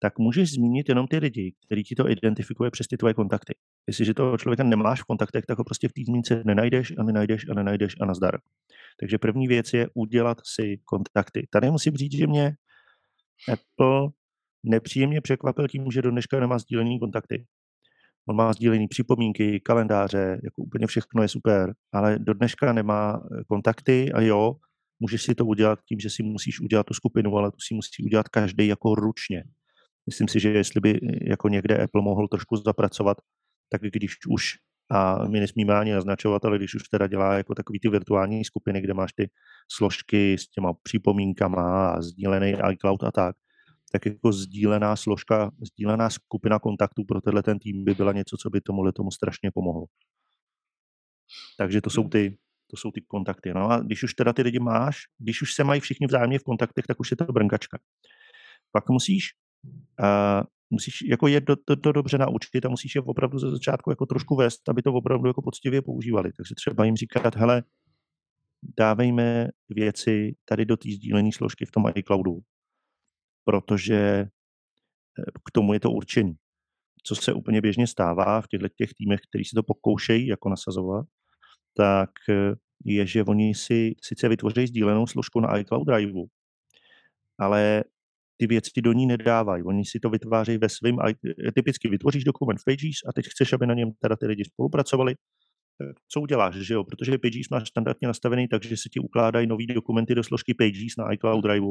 [0.00, 3.54] tak můžeš zmínit jenom ty lidi, který ti to identifikuje přes ty tvoje kontakty.
[3.86, 7.48] Jestliže toho člověka nemáš v kontaktech, tak ho prostě v té zmínce nenajdeš a nenajdeš
[7.50, 8.38] a nenajdeš a nazdar.
[9.00, 11.46] Takže první věc je udělat si kontakty.
[11.50, 12.52] Tady musím říct, že mě
[13.52, 14.08] Apple
[14.62, 17.46] nepříjemně překvapil tím, že do dneška nemá sdílení kontakty.
[18.28, 24.12] On má sdílený připomínky, kalendáře, jako úplně všechno je super, ale do dneška nemá kontakty
[24.12, 24.56] a jo,
[25.00, 28.04] můžeš si to udělat tím, že si musíš udělat tu skupinu, ale tu si musí
[28.04, 29.44] udělat každý jako ručně.
[30.06, 33.16] Myslím si, že jestli by jako někde Apple mohl trošku zapracovat,
[33.72, 34.54] tak když už,
[34.90, 38.80] a my nesmíme ani naznačovat, ale když už teda dělá jako takový ty virtuální skupiny,
[38.80, 39.30] kde máš ty
[39.72, 43.36] složky s těma připomínkama a sdílený iCloud a tak,
[43.92, 48.50] tak jako sdílená složka, sdílená skupina kontaktů pro tenhle ten tým by byla něco, co
[48.50, 49.86] by tomuhle tomu strašně pomohlo.
[51.58, 52.10] Takže to jsou hmm.
[52.10, 52.38] ty,
[52.70, 53.54] to jsou ty kontakty.
[53.54, 56.42] No a když už teda ty lidi máš, když už se mají všichni vzájemně v
[56.42, 57.78] kontaktech, tak už je to brnkačka.
[58.72, 59.24] Pak musíš,
[60.00, 63.90] uh, musíš jako je to, to, to dobře naučit a musíš je opravdu ze začátku
[63.90, 66.32] jako trošku vést, aby to opravdu jako poctivě používali.
[66.32, 67.62] Takže třeba jim říkat, hele,
[68.78, 72.38] dávejme věci tady do té sdílené složky v tom iCloudu,
[73.48, 74.28] protože eh,
[75.44, 76.34] k tomu je to určení.
[77.02, 81.06] Co se úplně běžně stává v těchto těch týmech, kteří si to pokoušejí jako nasazovat,
[81.76, 86.12] tak eh, je, že oni si sice vytvoří sdílenou složku na iCloud Drive,
[87.38, 87.84] ale
[88.36, 89.62] ty věci do ní nedávají.
[89.62, 93.52] Oni si to vytvářejí ve svém, eh, typicky vytvoříš dokument v Pages a teď chceš,
[93.52, 95.14] aby na něm teda ty lidi spolupracovali,
[96.08, 96.84] co uděláš, že jo?
[96.84, 101.12] Protože Pages máš standardně nastavený takže se ti ukládají nový dokumenty do složky Pages na
[101.12, 101.66] iCloud Drive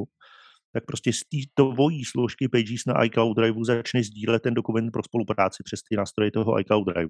[0.73, 5.03] tak prostě z té tvojí složky Pages na iCloud Drive začne sdílet ten dokument pro
[5.03, 7.09] spolupráci přes ty nástroje toho iCloud Drive.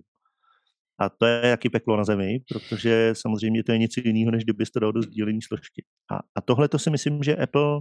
[0.99, 4.73] A to je jaký peklo na zemi, protože samozřejmě to je něco jiného, než kdybyste
[4.73, 5.85] to dal do sdílení složky.
[6.11, 7.79] A, a tohle to si myslím, že Apple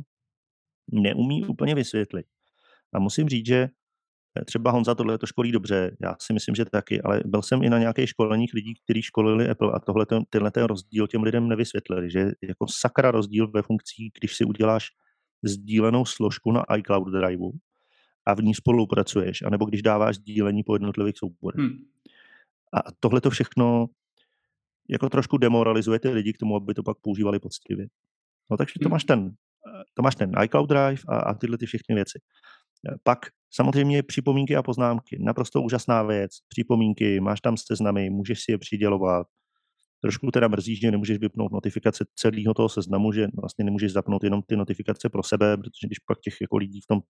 [0.93, 2.27] neumí úplně vysvětlit.
[2.95, 3.69] A musím říct, že
[4.45, 7.71] třeba Honza tohle to školí dobře, já si myslím, že taky, ale byl jsem i
[7.71, 12.11] na nějakých školeních lidí, kteří školili Apple a tohle, tenhle ten rozdíl těm lidem nevysvětlili,
[12.11, 14.89] že jako sakra rozdíl ve funkcí, když si uděláš
[15.49, 17.51] sdílenou složku na iCloud Drive
[18.27, 21.59] a v ní spolupracuješ, anebo když dáváš sdílení po jednotlivých souborech.
[21.59, 21.79] Hmm.
[22.73, 23.87] A tohle to všechno
[24.89, 27.87] jako trošku demoralizuje ty lidi k tomu, aby to pak používali poctivě.
[28.51, 28.93] No takže to hmm.
[28.93, 29.35] máš ten,
[29.95, 32.19] to máš ten iCloud Drive a, a tyhle ty všechny věci.
[33.03, 33.19] Pak
[33.51, 35.19] samozřejmě připomínky a poznámky.
[35.21, 36.31] Naprosto úžasná věc.
[36.49, 39.27] Připomínky, máš tam seznamy, můžeš si je přidělovat,
[40.01, 44.43] Trošku teda mrzí, že nemůžeš vypnout notifikace celého toho seznamu, že vlastně nemůžeš zapnout jenom
[44.43, 47.01] ty notifikace pro sebe, protože když pak těch jako lidí v tom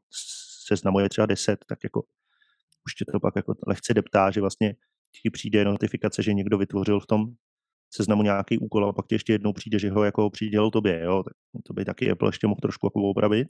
[0.68, 2.02] seznamu je třeba 10, tak jako
[2.86, 4.74] už tě to pak jako lehce deptá, že vlastně
[5.22, 7.26] ti přijde notifikace, že někdo vytvořil v tom
[7.94, 11.22] seznamu nějaký úkol a pak ti ještě jednou přijde, že ho jako přidělil tobě, jo,
[11.22, 11.32] tak
[11.66, 13.48] to by taky Apple ještě mohl trošku jako opravit.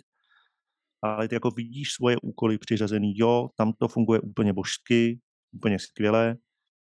[1.02, 5.20] Ale ty jako vidíš svoje úkoly přiřazený, jo, tam to funguje úplně božsky,
[5.52, 6.36] úplně skvěle,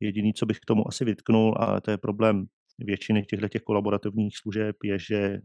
[0.01, 2.45] Jediný, co bych k tomu asi vytknul, a to je problém
[2.79, 5.37] většiny těchto těch kolaborativních služeb, je, že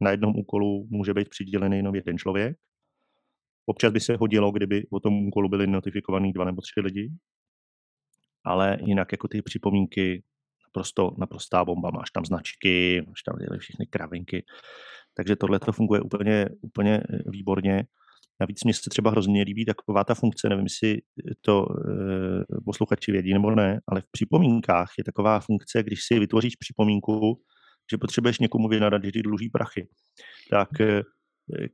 [0.00, 2.56] na jednom úkolu může být přidělený jenom jeden člověk.
[3.66, 7.12] Občas by se hodilo, kdyby o tom úkolu byli notifikovaný dva nebo tři lidi,
[8.44, 10.22] ale jinak jako ty připomínky
[10.66, 11.90] naprosto, naprostá bomba.
[11.90, 14.44] Máš tam značky, máš tam všechny kravinky,
[15.14, 17.86] takže tohle to funguje úplně, úplně eh, výborně.
[18.40, 20.98] Navíc mě se třeba hrozně líbí taková ta funkce, nevím, jestli
[21.40, 26.56] to e, posluchači vědí nebo ne, ale v připomínkách je taková funkce, když si vytvoříš
[26.56, 27.42] připomínku,
[27.90, 29.88] že potřebuješ někomu vynadat, že ti dluží prachy,
[30.50, 31.02] tak e,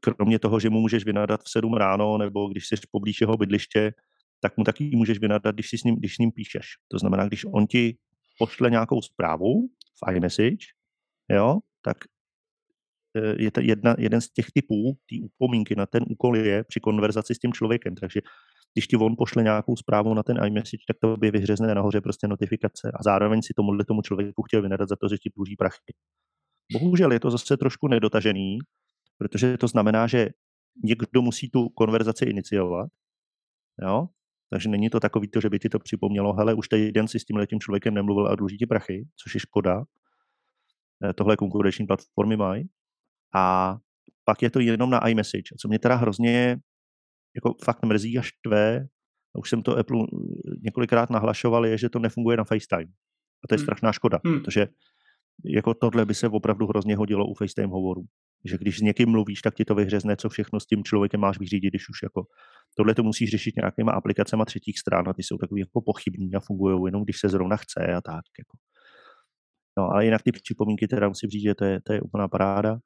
[0.01, 3.93] kromě toho, že mu můžeš vynadat v 7 ráno, nebo když jsi poblíž jeho bydliště,
[4.41, 6.67] tak mu taky můžeš vynadat, když, si s ním, když s ním píšeš.
[6.89, 7.97] To znamená, když on ti
[8.39, 9.69] pošle nějakou zprávu
[10.05, 10.67] v iMessage,
[11.31, 11.97] jo, tak
[13.39, 17.35] je to jedna, jeden z těch typů, ty upomínky na ten úkol je při konverzaci
[17.35, 17.95] s tím člověkem.
[17.95, 18.21] Takže
[18.75, 22.29] když ti on pošle nějakou zprávu na ten iMessage, tak to by vyhřezne nahoře prostě
[22.29, 25.95] notifikace a zároveň si tomuhle tomu člověku chtěl vynadat za to, že ti dluží prachy.
[26.73, 28.59] Bohužel je to zase trošku nedotažený,
[29.19, 30.29] protože to znamená, že
[30.85, 32.91] někdo musí tu konverzaci iniciovat,
[33.83, 34.09] jo?
[34.51, 37.19] Takže není to takový to, že by ti to připomnělo, hele, už tady den si
[37.19, 39.85] s tím letím člověkem nemluvil a dluží ti prachy, což je škoda.
[41.05, 42.69] Eh, tohle konkurenční platformy mají.
[43.37, 43.77] A
[44.25, 45.55] pak je to jenom na iMessage.
[45.61, 46.57] Co mě teda hrozně
[47.35, 48.87] jako fakt mrzí a štve,
[49.37, 52.93] a už jsem to Apple eh, několikrát nahlašoval, je, že to nefunguje na FaceTime.
[53.45, 53.65] A to je hmm.
[53.65, 54.41] strašná škoda, hmm.
[54.41, 54.69] protože
[55.45, 58.05] jako tohle by se opravdu hrozně hodilo u FaceTime hovoru
[58.45, 61.39] že když s někým mluvíš, tak ti to vyhřezne, co všechno s tím člověkem máš
[61.39, 62.27] vyřídit, když už jako
[62.75, 66.41] tohle to musíš řešit nějakýma aplikacemi třetích stran a ty jsou takový jako pochybní a
[66.41, 68.25] fungují jenom, když se zrovna chce a tak.
[68.39, 68.59] Jako.
[69.79, 72.79] No ale jinak ty připomínky teda musím říct, že to je, to je úplná paráda.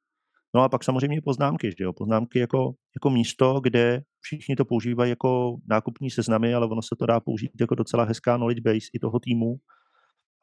[0.55, 1.93] No a pak samozřejmě poznámky, že jo?
[1.93, 7.07] Poznámky jako, jako místo, kde všichni to používají jako nákupní seznamy, ale ono se to
[7.07, 9.57] dá použít jako docela hezká knowledge base i toho týmu.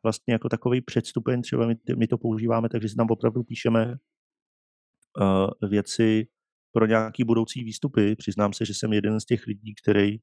[0.03, 3.95] Vlastně jako takový předstupeň, třeba my, my to používáme, takže si tam opravdu píšeme
[5.21, 6.27] uh, věci
[6.71, 8.15] pro nějaký budoucí výstupy.
[8.15, 10.17] Přiznám se, že jsem jeden z těch lidí, který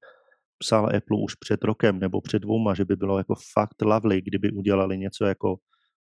[0.59, 4.51] psal Apple už před rokem nebo před dvouma, že by bylo jako fakt lovely, kdyby
[4.51, 5.57] udělali něco jako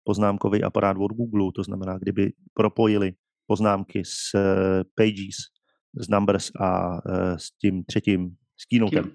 [0.03, 3.13] poznámkový aparát od Google, to znamená, kdyby propojili
[3.51, 4.41] poznámky s uh,
[4.95, 5.51] Pages,
[5.95, 9.11] s Numbers a uh, s tím třetím, s Keynotем.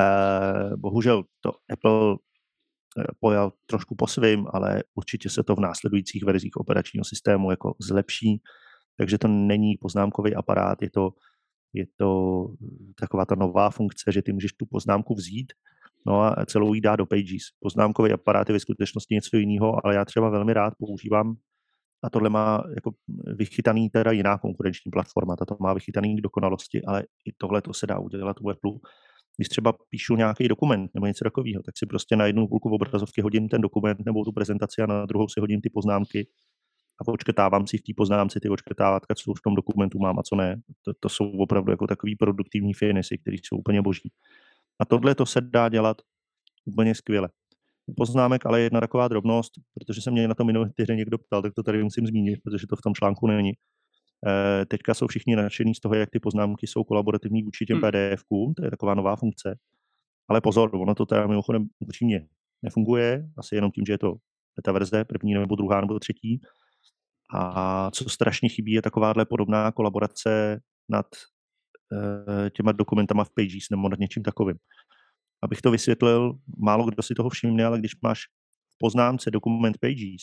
[0.00, 2.16] Uh, bohužel to Apple
[3.20, 8.40] pojal trošku po svým, ale určitě se to v následujících verzích operačního systému jako zlepší.
[8.96, 11.10] Takže to není poznámkový aparát, je to,
[11.72, 12.10] je to
[13.00, 15.52] taková ta nová funkce, že ty můžeš tu poznámku vzít
[16.06, 17.52] no a celou jí dát do Pages.
[17.60, 21.36] Poznámkový aparát je ve skutečnosti něco jiného, ale já třeba velmi rád používám
[22.02, 22.90] a tohle má jako
[23.36, 27.86] vychytaný teda jiná konkurenční platforma, tato má vychytaný k dokonalosti, ale i tohle to se
[27.86, 28.72] dá udělat u Apple
[29.40, 33.22] když třeba píšu nějaký dokument nebo něco takového, tak si prostě na jednu půlku obrazovky
[33.22, 36.28] hodím ten dokument nebo tu prezentaci a na druhou si hodím ty poznámky
[37.00, 40.36] a očkrtávám si v té poznámce ty očkrtávátka, co v tom dokumentu mám a co
[40.36, 40.60] ne.
[40.84, 44.12] To, to jsou opravdu jako takový produktivní finesy, které jsou úplně boží.
[44.80, 45.96] A tohle to se dá dělat
[46.66, 47.28] úplně skvěle.
[47.96, 51.54] Poznámek ale jedna taková drobnost, protože se mě na to minulé týden někdo ptal, tak
[51.54, 53.52] to tady musím zmínit, protože to v tom článku není.
[54.26, 57.84] Eh, teďka jsou všichni nadšení z toho, jak ty poznámky jsou kolaborativní vůči těm hmm.
[57.84, 59.58] PDF-kům, to je taková nová funkce.
[60.28, 62.26] Ale pozor, ono to teda mimochodem upřímně
[62.62, 64.14] nefunguje, asi jenom tím, že je to
[64.56, 66.40] beta verze, první nebo druhá nebo třetí.
[67.34, 71.06] A co strašně chybí, je takováhle podobná kolaborace nad
[71.92, 74.56] e, těma dokumentama v Pages nebo nad něčím takovým.
[75.42, 78.20] Abych to vysvětlil, málo kdo si toho všimne, ale když máš
[78.74, 80.22] v poznámce dokument Pages,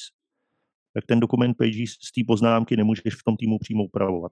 [0.93, 4.31] tak ten dokument Pages z té poznámky nemůžeš v tom týmu přímo upravovat.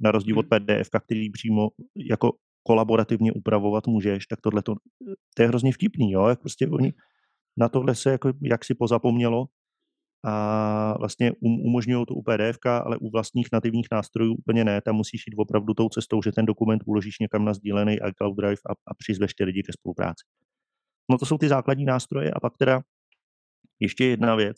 [0.00, 0.66] Na rozdíl od hmm.
[0.66, 4.74] PDF, který přímo jako kolaborativně upravovat můžeš, tak tohle to,
[5.34, 6.26] to je hrozně vtipný, jo?
[6.26, 6.92] Jak prostě oni
[7.56, 9.46] na tohle se jako jak si pozapomnělo
[10.24, 14.80] a vlastně um, umožňují to u PDF, ale u vlastních nativních nástrojů úplně ne.
[14.80, 18.62] Tam musíš jít opravdu tou cestou, že ten dokument uložíš někam na sdílený iCloud Drive
[18.70, 20.24] a, a přizveš ty lidi ke spolupráci.
[21.10, 22.82] No to jsou ty základní nástroje a pak teda
[23.80, 24.56] ještě jedna věc,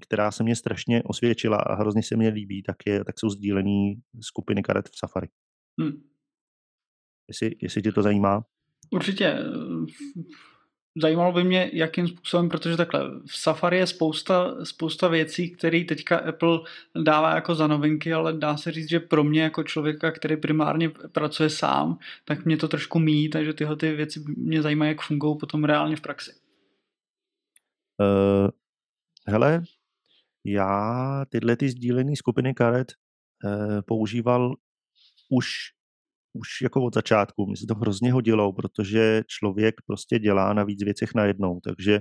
[0.00, 3.94] která se mě strašně osvědčila a hrozně se mě líbí, tak, je, tak jsou sdílení
[4.20, 5.28] skupiny karet v Safari.
[5.80, 6.02] Hmm.
[7.28, 8.44] Jestli, jestli tě to zajímá?
[8.90, 9.38] Určitě.
[11.02, 16.16] Zajímalo by mě, jakým způsobem, protože takhle v Safari je spousta, spousta věcí, které teďka
[16.16, 16.58] Apple
[17.02, 20.88] dává jako za novinky, ale dá se říct, že pro mě jako člověka, který primárně
[20.88, 25.38] pracuje sám, tak mě to trošku míjí, takže tyhle ty věci mě zajímají, jak fungují
[25.38, 26.32] potom reálně v praxi.
[28.00, 28.50] Uh,
[29.26, 29.62] hele,
[30.46, 34.56] já tyhle ty sdílené skupiny karet eh, používal
[35.28, 35.48] už,
[36.36, 37.46] už jako od začátku.
[37.46, 42.00] Mi se to hrozně hodilo, protože člověk prostě dělá na víc věcech najednou, takže,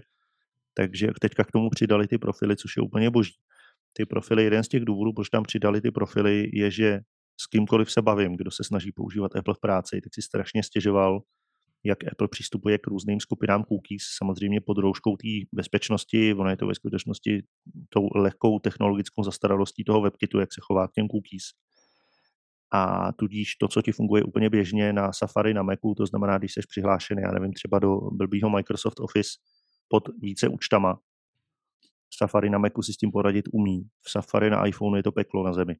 [0.73, 3.33] takže teďka k tomu přidali ty profily, což je úplně boží.
[3.93, 6.99] Ty profily, jeden z těch důvodů, proč tam přidali ty profily, je, že
[7.41, 11.21] s kýmkoliv se bavím, kdo se snaží používat Apple v práci, tak si strašně stěžoval,
[11.83, 16.67] jak Apple přistupuje k různým skupinám cookies, samozřejmě pod rouškou té bezpečnosti, ono je to
[16.67, 17.43] ve skutečnosti
[17.89, 21.43] tou lehkou technologickou zastaralostí toho WebKitu, jak se chová k těm cookies.
[22.73, 26.53] A tudíž to, co ti funguje úplně běžně na Safari, na Macu, to znamená, když
[26.53, 29.29] jsi přihlášený, já nevím, třeba do blbýho Microsoft Office
[29.87, 30.97] pod více účtama,
[32.17, 33.83] Safari na Macu si s tím poradit umí.
[34.01, 35.75] V Safari na iPhone je to peklo na zemi.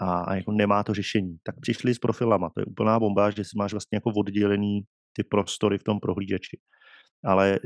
[0.00, 1.36] A, a jako nemá to řešení.
[1.42, 2.50] Tak přišli s profilama.
[2.54, 4.82] To je úplná bomba, že si máš vlastně jako oddělený
[5.12, 6.58] ty prostory v tom prohlížeči.
[7.24, 7.58] Ale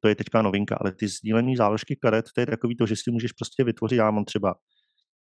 [0.00, 3.10] to je teďka novinka, ale ty sdílené záložky karet, to je takový to, že si
[3.10, 4.54] můžeš prostě vytvořit, já mám třeba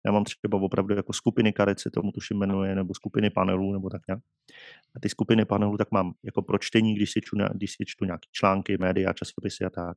[0.06, 3.90] já mám třeba opravdu jako skupiny karet, se tomu tuším jmenuje, nebo skupiny panelů, nebo
[3.90, 4.20] tak nějak.
[4.96, 8.04] A ty skupiny panelů tak mám jako pro čtení, když si čtu, když si čtu
[8.04, 9.96] nějaké články, média, časopisy a tak.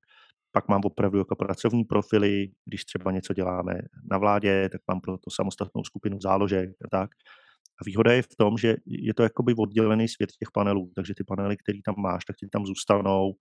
[0.51, 3.73] Pak mám opravdu jako pracovní profily, když třeba něco děláme
[4.11, 7.11] na vládě, tak mám pro to samostatnou skupinu záložek a tak.
[7.81, 11.23] A výhoda je v tom, že je to jakoby oddělený svět těch panelů, takže ty
[11.23, 13.33] panely, které tam máš, tak ti tam zůstanou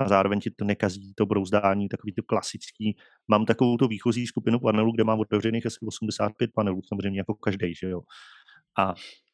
[0.00, 2.96] a zároveň ti to nekazí to brouzdání, takový to klasický.
[3.28, 7.74] Mám takovou tu výchozí skupinu panelů, kde mám otevřených asi 85 panelů, samozřejmě jako každý,
[7.74, 8.00] že jo.
[8.78, 8.90] A,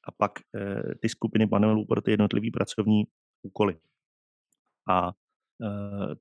[0.09, 3.05] a pak e, ty skupiny panelů pro ty jednotlivé pracovní
[3.43, 3.77] úkoly.
[4.89, 5.13] A e,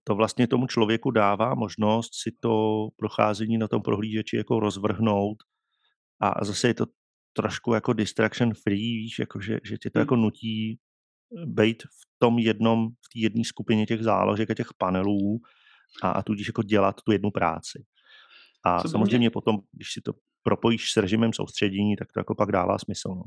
[0.04, 5.38] to vlastně tomu člověku dává možnost si to procházení na tom prohlížeči jako rozvrhnout
[6.22, 6.86] a zase je to
[7.34, 10.02] trošku jako distraction free, víš, jako že, že tě to hmm.
[10.02, 10.80] jako nutí
[11.46, 15.40] být v tom jednom, v té jedné skupině těch záložek a těch panelů
[16.04, 17.86] a, a tudíž jako dělat tu jednu práci.
[18.64, 19.30] A Co samozřejmě mě...
[19.30, 23.10] potom, když si to propojíš s režimem soustředění, tak to jako pak dává smysl.
[23.10, 23.24] No.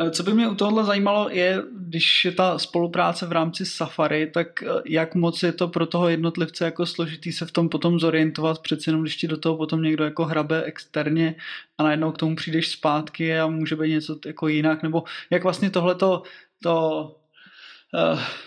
[0.00, 4.26] Eh, co by mě u tohohle zajímalo je, když je ta spolupráce v rámci Safari,
[4.26, 8.00] tak eh, jak moc je to pro toho jednotlivce jako složitý se v tom potom
[8.00, 11.34] zorientovat, přeci jenom když ti do toho potom někdo jako hrabe externě
[11.78, 15.70] a najednou k tomu přijdeš zpátky a může být něco jako jinak, nebo jak vlastně
[15.70, 16.22] tohleto
[16.62, 17.16] to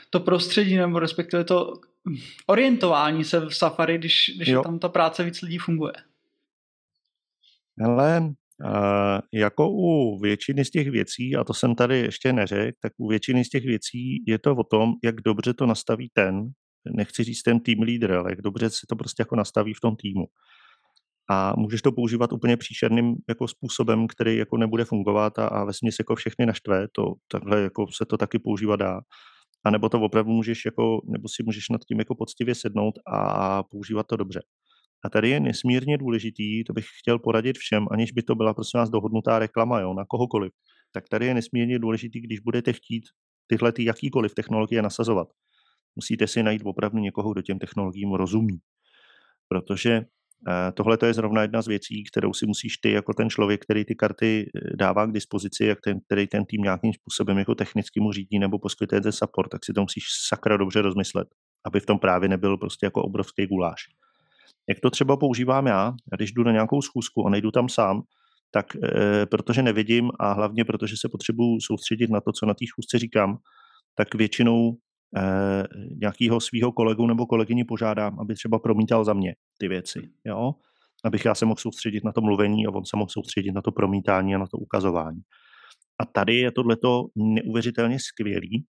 [0.10, 1.74] to prostředí nebo respektive to
[2.48, 5.94] orientování se v Safari, když, když tam ta práce víc lidí funguje?
[7.86, 12.94] Ale uh, jako u většiny z těch věcí, a to jsem tady ještě neřekl, tak
[12.98, 16.50] u většiny z těch věcí je to o tom, jak dobře to nastaví ten,
[16.96, 19.96] nechci říct ten tým leader, ale jak dobře se to prostě jako nastaví v tom
[19.96, 20.26] týmu.
[21.32, 25.72] A můžeš to používat úplně příšerným jako způsobem, který jako nebude fungovat a, a ve
[26.00, 29.00] jako všechny naštve, to takhle jako se to taky používat dá.
[29.66, 33.64] A nebo to opravdu můžeš jako, nebo si můžeš nad tím jako poctivě sednout a
[33.64, 34.40] používat to dobře.
[35.06, 38.78] A tady je nesmírně důležitý, to bych chtěl poradit všem, aniž by to byla prosím
[38.78, 40.52] vás dohodnutá reklama jo, na kohokoliv.
[40.92, 43.04] Tak tady je nesmírně důležitý, když budete chtít
[43.48, 45.28] tyhle ty jakýkoliv technologie nasazovat.
[45.96, 48.60] Musíte si najít opravdu někoho, kdo těm technologiím rozumí.
[49.48, 50.02] Protože
[50.74, 53.86] Tohle to je zrovna jedna z věcí, kterou si musíš ty jako ten člověk, který
[53.86, 58.00] ty karty eh, dává k dispozici, jak ten, který ten tým nějakým způsobem jako technicky
[58.00, 61.28] mu řídí nebo poskytuje ten support, tak si to musíš sakra dobře rozmyslet,
[61.66, 63.82] aby v tom právě nebyl prostě jako obrovský guláš.
[64.70, 68.02] Jak to třeba používám já, když jdu na nějakou schůzku a nejdu tam sám,
[68.52, 72.66] tak e, protože nevidím a hlavně protože se potřebuju soustředit na to, co na té
[72.68, 73.38] schůzce říkám,
[73.96, 74.78] tak většinou
[75.18, 75.64] eh,
[76.02, 80.54] nějakého svého kolegu nebo kolegyni požádám, aby třeba promítal za mě ty věci, jo?
[81.04, 83.72] abych já se mohl soustředit na to mluvení a on se mohl soustředit na to
[83.72, 85.22] promítání a na to ukazování.
[86.00, 88.66] A tady je tohleto neuvěřitelně skvělý.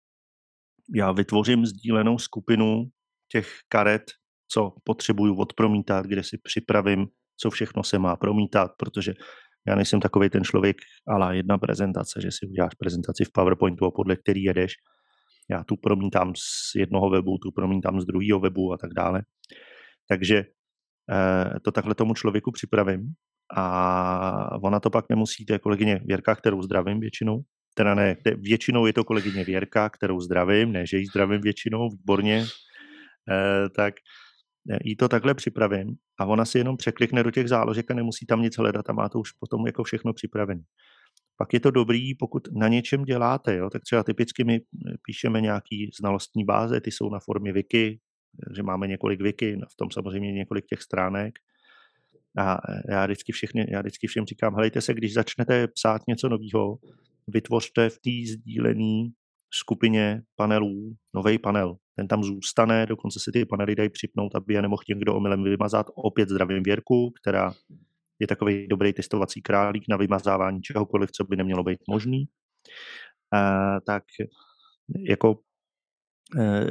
[0.95, 2.85] Já vytvořím sdílenou skupinu
[3.33, 4.03] těch karet,
[4.49, 9.15] co potřebuju odpromítat, kde si připravím, co všechno se má promítat, protože
[9.67, 10.77] já nejsem takový ten člověk,
[11.09, 14.73] ale jedna prezentace, že si uděláš prezentaci v PowerPointu a podle který jedeš,
[15.51, 19.23] já tu promítám z jednoho webu, tu promítám z druhého webu a tak dále.
[20.09, 23.15] Takže eh, to takhle tomu člověku připravím
[23.57, 27.43] a ona to pak nemusí, to je kolegyně Věrka, kterou zdravím většinou,
[27.75, 32.45] teda ne, většinou je to kolegyně Věrka, kterou zdravím, ne, že ji zdravím většinou, výborně,
[33.31, 33.95] eh, tak
[34.85, 38.43] jí to takhle připravím a ona si jenom překlikne do těch záložek a nemusí tam
[38.43, 40.63] nic hledat a má to už potom jako všechno připravené
[41.37, 45.41] pak je to dobrý, pokud na něčem děláte, jo, tak třeba typicky my eh, píšeme
[45.41, 48.01] nějaký znalostní báze, ty jsou na formě wiki,
[48.57, 51.35] že máme několik wiki, v tom samozřejmě několik těch stránek.
[52.39, 56.29] A eh, já vždycky, všechny, já vždycky všem říkám, helejte se, když začnete psát něco
[56.29, 56.79] nového,
[57.29, 59.11] vytvořte v té sdílené
[59.55, 61.77] skupině panelů nový panel.
[61.97, 65.87] Ten tam zůstane, dokonce se ty panely dají připnout, aby je nemohl někdo omylem vymazat.
[65.95, 67.55] Opět zdravím Věrku, která
[68.19, 72.25] je takový dobrý testovací králík na vymazávání čehokoliv, co by nemělo být možný.
[73.33, 74.05] A, tak
[75.09, 75.39] jako
[76.39, 76.67] e,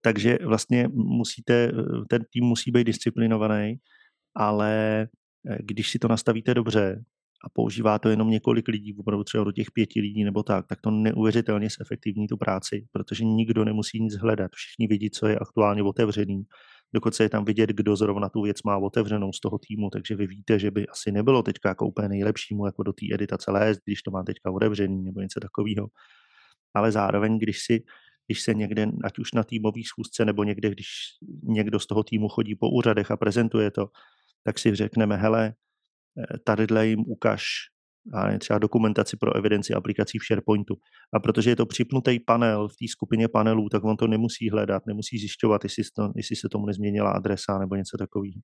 [0.00, 1.72] takže vlastně musíte,
[2.08, 3.76] ten tým musí být disciplinovaný,
[4.34, 5.08] ale e,
[5.60, 7.04] když si to nastavíte dobře
[7.44, 10.80] a používá to jenom několik lidí, opravdu třeba do těch pěti lidí nebo tak, tak
[10.80, 14.50] to neuvěřitelně zefektivní tu práci, protože nikdo nemusí nic hledat.
[14.54, 16.42] Všichni vidí, co je aktuálně otevřený.
[16.94, 20.26] Dokonce je tam vidět, kdo zrovna tu věc má otevřenou z toho týmu, takže vy
[20.26, 24.02] víte, že by asi nebylo teďka jako úplně nejlepšímu jako do té editace lézt, když
[24.02, 25.88] to má teďka otevřený nebo něco takového.
[26.74, 27.84] Ale zároveň, když si
[28.26, 30.86] když se někde, ať už na týmový schůzce nebo někde, když
[31.42, 33.88] někdo z toho týmu chodí po úřadech a prezentuje to,
[34.44, 35.54] tak si řekneme, hele,
[36.18, 37.44] Eh, tadyhle jim ukaž
[38.14, 40.74] a třeba dokumentaci pro evidenci aplikací v SharePointu.
[41.14, 44.86] A protože je to připnutý panel v té skupině panelů, tak on to nemusí hledat,
[44.86, 48.40] nemusí zjišťovat, jestli, to, jestli se tomu nezměnila adresa nebo něco takového.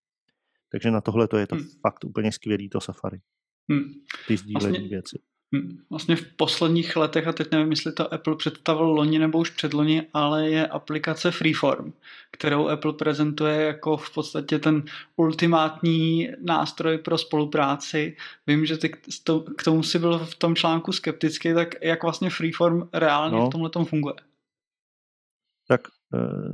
[0.72, 1.64] Takže na tohle to je to hmm.
[1.82, 3.18] fakt úplně skvělý to Safari.
[3.70, 3.84] Hmm.
[4.28, 5.18] Ty sdílení vlastně, věci.
[5.54, 9.50] Hm, vlastně v posledních letech, a teď nevím, jestli to Apple představil loni nebo už
[9.50, 11.92] předloni, ale je aplikace Freeform,
[12.30, 14.82] kterou Apple prezentuje jako v podstatě ten
[15.16, 18.16] ultimátní nástroj pro spolupráci.
[18.46, 18.88] Vím, že ty
[19.56, 23.46] k tomu si byl v tom článku skeptický, tak jak vlastně Freeform reálně no.
[23.46, 24.14] v tomhle tom funguje?
[25.68, 25.80] Tak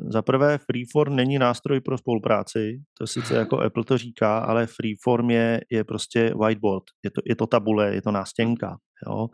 [0.08, 5.30] za prvé, Freeform není nástroj pro spolupráci, to sice jako Apple to říká, ale Freeform
[5.30, 8.76] je, je prostě whiteboard, je to, je to tabule, je to nástěnka.
[9.06, 9.28] Jo?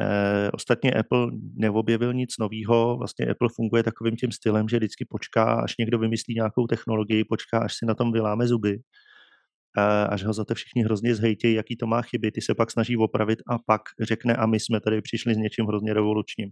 [0.00, 5.44] E, ostatně Apple neobjevil nic nového, vlastně Apple funguje takovým tím stylem, že vždycky počká,
[5.44, 8.78] až někdo vymyslí nějakou technologii, počká, až si na tom vyláme zuby,
[9.78, 12.70] e, až ho za to všichni hrozně zhejtějí, jaký to má chyby, ty se pak
[12.70, 16.50] snaží opravit a pak řekne, a my jsme tady přišli s něčím hrozně revolučním.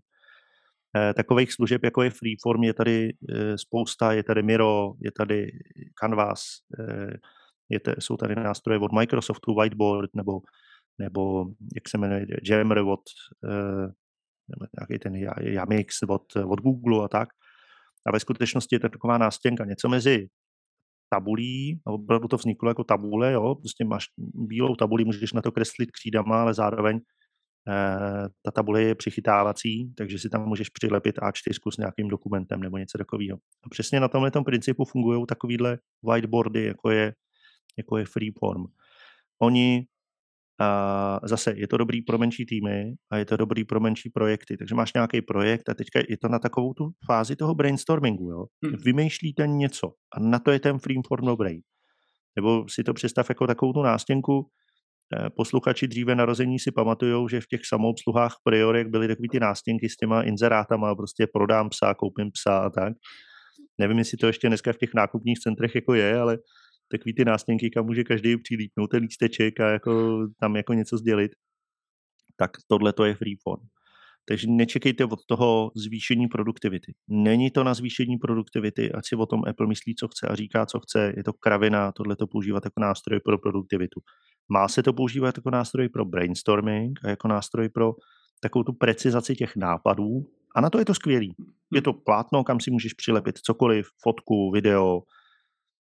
[0.96, 5.50] Eh, takových služeb, jako je Freeform, je tady eh, spousta, je tady Miro, je tady
[6.00, 6.42] Canvas,
[6.80, 7.16] eh,
[7.68, 10.40] je tady, jsou tady nástroje od Microsoftu, Whiteboard, nebo,
[10.98, 13.00] nebo jak se jmenuje, Jammer od
[14.48, 17.28] nebo nějaký ten Yamix od, od Google a tak.
[18.06, 20.28] A ve skutečnosti je to taková nástěnka, něco mezi
[21.08, 25.90] tabulí, opravdu to vzniklo jako tabule, jo, prostě máš bílou tabuli, můžeš na to kreslit
[25.90, 27.00] křídama, ale zároveň
[28.42, 32.98] ta tabule je přichytávací, takže si tam můžeš přilepit A4 s nějakým dokumentem nebo něco
[32.98, 33.38] takového.
[33.64, 35.78] A přesně na tomhle principu fungují takovýhle
[36.10, 37.14] whiteboardy, jako je,
[37.78, 38.64] jako je Freeform.
[39.42, 39.86] Oni
[40.60, 44.56] a zase je to dobrý pro menší týmy a je to dobrý pro menší projekty.
[44.56, 48.30] Takže máš nějaký projekt a teďka je to na takovou tu fázi toho brainstormingu.
[48.30, 48.44] Jo?
[48.64, 48.76] Hmm.
[48.84, 51.60] Vymýšlíte něco a na to je ten Freeform dobrý.
[52.36, 54.63] Nebo si to představ jako takovou tu nástěnku, Eh,
[55.36, 59.96] posluchači dříve narození si pamatují, že v těch samoobsluhách priorek byly takové ty nástěnky s
[59.96, 62.92] těma inzerátama, prostě prodám psa, koupím psa a tak.
[63.78, 66.38] Nevím, jestli to ještě dneska v těch nákupních centrech jako je, ale
[66.88, 71.32] takový ty nástěnky, kam může každý přilípnout ten lísteček a jako tam jako něco sdělit.
[72.36, 73.66] Tak tohle to je freeform.
[74.28, 76.94] Takže nečekejte od toho zvýšení produktivity.
[77.08, 80.66] Není to na zvýšení produktivity, ať si o tom Apple myslí, co chce a říká,
[80.66, 81.12] co chce.
[81.16, 84.00] Je to kravina, tohle to používat jako nástroj pro produktivitu.
[84.48, 87.92] Má se to používat jako nástroj pro brainstorming a jako nástroj pro
[88.40, 90.26] takovou tu precizaci těch nápadů.
[90.56, 91.34] A na to je to skvělý.
[91.72, 95.02] Je to plátno, kam si můžeš přilepit cokoliv, fotku, video,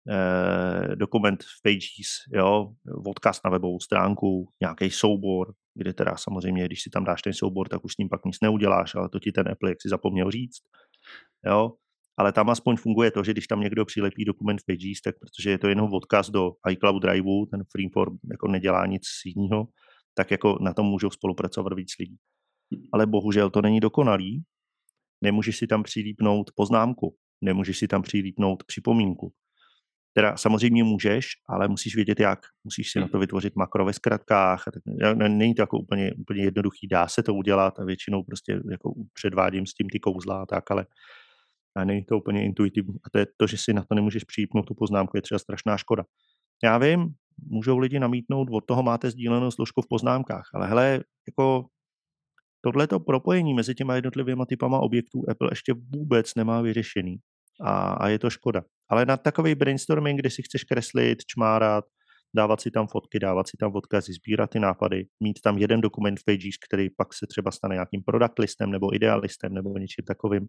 [0.09, 2.73] eh, dokument v Pages, jo,
[3.05, 7.67] odkaz na webovou stránku, nějaký soubor, kde teda samozřejmě, když si tam dáš ten soubor,
[7.67, 10.31] tak už s ním pak nic neuděláš, ale to ti ten Apple jak si zapomněl
[10.31, 10.61] říct.
[11.45, 11.71] Jo
[12.17, 15.49] ale tam aspoň funguje to, že když tam někdo přilepí dokument v Pages, tak protože
[15.49, 19.67] je to jenom odkaz do iCloud Driveu, ten Freeform jako nedělá nic jiného,
[20.13, 22.17] tak jako na tom můžou spolupracovat víc lidí.
[22.93, 24.43] Ale bohužel to není dokonalý.
[25.23, 29.33] Nemůžeš si tam přilípnout poznámku, nemůžeš si tam přilípnout připomínku.
[30.13, 32.39] Teda samozřejmě můžeš, ale musíš vědět jak.
[32.63, 34.63] Musíš si na to vytvořit makro ve zkratkách.
[35.27, 39.65] Není to jako úplně, úplně jednoduchý, dá se to udělat a většinou prostě jako předvádím
[39.65, 40.85] s tím ty kouzla a tak, ale
[41.77, 42.95] a není to úplně intuitivní.
[43.03, 45.77] A to je to, že si na to nemůžeš přijít tu poznámku, je třeba strašná
[45.77, 46.03] škoda.
[46.63, 47.07] Já vím,
[47.49, 51.65] můžou lidi namítnout, od toho máte sdílenou složku v poznámkách, ale hele, jako
[52.61, 57.17] tohleto propojení mezi těma jednotlivými typama objektů Apple ještě vůbec nemá vyřešený.
[57.61, 58.63] A, a je to škoda.
[58.89, 61.85] Ale na takový brainstorming, kde si chceš kreslit, čmárat,
[62.35, 66.19] dávat si tam fotky, dávat si tam odkazy, sbírat ty nápady, mít tam jeden dokument
[66.19, 70.47] v Pages, který pak se třeba stane nějakým product listem nebo idealistem nebo něčím takovým,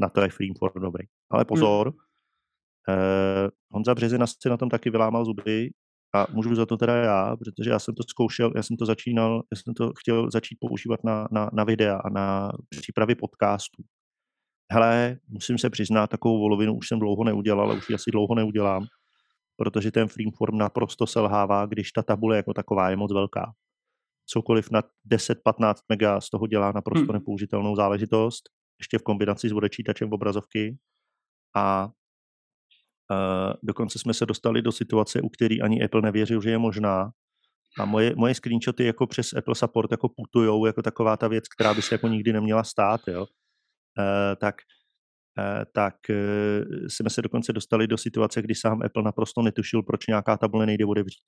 [0.00, 1.04] na to je Freeform dobrý.
[1.30, 1.46] Ale hmm.
[1.46, 2.98] pozor, hmm.
[2.98, 5.70] eh, Honza Březina si na tom taky vylámal zuby
[6.14, 9.42] a můžu za to teda já, protože já jsem to zkoušel, já jsem to začínal,
[9.52, 13.82] já jsem to chtěl začít používat na, na, na videa a na přípravy podcastů.
[14.72, 18.34] Hele, musím se přiznat, takovou volovinu už jsem dlouho neudělal, ale už ji asi dlouho
[18.34, 18.86] neudělám,
[19.56, 23.52] protože ten Freeform naprosto selhává, když ta tabule jako taková je moc velká.
[24.26, 27.12] Cokoliv na 10-15 mega z toho dělá naprosto hmm.
[27.12, 28.42] nepoužitelnou záležitost
[28.80, 30.76] ještě v kombinaci s odečítačem obrazovky
[31.56, 31.88] a
[33.10, 37.10] Uh, dokonce jsme se dostali do situace, u který ani Apple nevěřil, že je možná,
[37.80, 41.74] a moje, moje screenshoty jako přes Apple Support jako putujou jako taková ta věc, která
[41.74, 43.26] by se jako nikdy neměla stát, jo.
[43.98, 44.54] E, tak
[45.38, 45.94] e, tak
[46.88, 50.86] jsme se dokonce dostali do situace, kdy sám Apple naprosto netušil, proč nějaká tabule nejde
[50.86, 51.24] otevřít.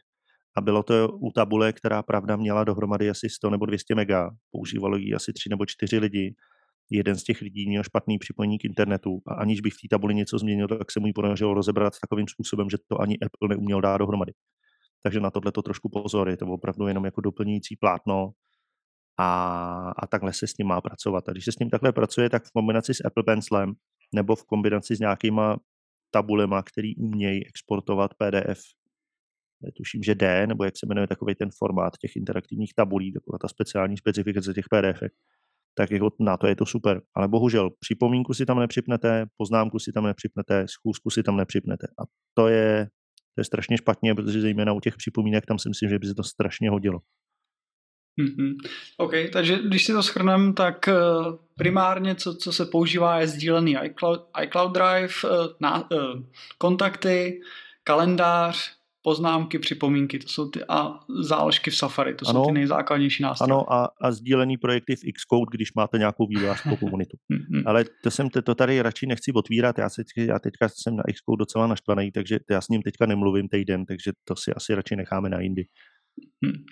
[0.56, 4.30] A bylo to u tabule, která pravda měla dohromady asi 100 nebo 200 mega.
[4.50, 6.34] Používalo ji asi 3 nebo 4 lidi.
[6.90, 10.14] Jeden z těch lidí měl špatný připojení k internetu a aniž by v té tabuli
[10.14, 13.80] něco změnil, tak se mu ji podařilo rozebrat takovým způsobem, že to ani Apple neuměl
[13.80, 14.32] dát dohromady.
[15.02, 18.30] Takže na tohle to trošku pozor, je to opravdu jenom jako doplňující plátno
[19.18, 21.28] a, a takhle se s ním má pracovat.
[21.28, 23.74] A když se s ním takhle pracuje, tak v kombinaci s Apple Pencilem
[24.14, 25.56] nebo v kombinaci s nějakýma
[26.10, 28.60] tabulema, který umějí exportovat PDF,
[29.76, 33.48] tuším, že D, nebo jak se jmenuje takový ten formát těch interaktivních tabulí, taková ta
[33.48, 35.02] speciální specifikace těch PDF,
[35.78, 37.00] tak jako na to je to super.
[37.16, 41.86] Ale bohužel připomínku si tam nepřipnete, poznámku si tam nepřipnete, schůzku si tam nepřipnete.
[41.86, 42.02] A
[42.34, 42.88] to je
[43.34, 46.14] to je strašně špatně, protože zejména u těch připomínek tam si myslím, že by se
[46.14, 46.98] to strašně hodilo.
[48.20, 48.54] Mm-hmm.
[48.96, 50.94] OK, takže když si to schrneme, tak eh,
[51.54, 55.28] primárně, co, co se používá, je sdílený iCloud, iCloud Drive, eh,
[55.60, 55.98] na, uh,
[56.58, 57.40] kontakty,
[57.84, 58.77] kalendář,
[59.08, 63.52] poznámky, připomínky, to jsou ty a záložky v Safari, to ano, jsou ty nejzákladnější nástroje.
[63.52, 67.16] Ano, a, a sdílený projekty v Xcode, když máte nějakou vývojářskou komunitu.
[67.16, 67.62] Mm-hmm.
[67.66, 71.38] Ale to jsem to tady radši nechci otvírat, já, se, já teďka jsem na Xcode
[71.38, 75.28] docela naštvaný, takže já s ním teďka nemluvím týden, takže to si asi radši necháme
[75.28, 75.64] na jindy.
[76.44, 76.64] Hmm.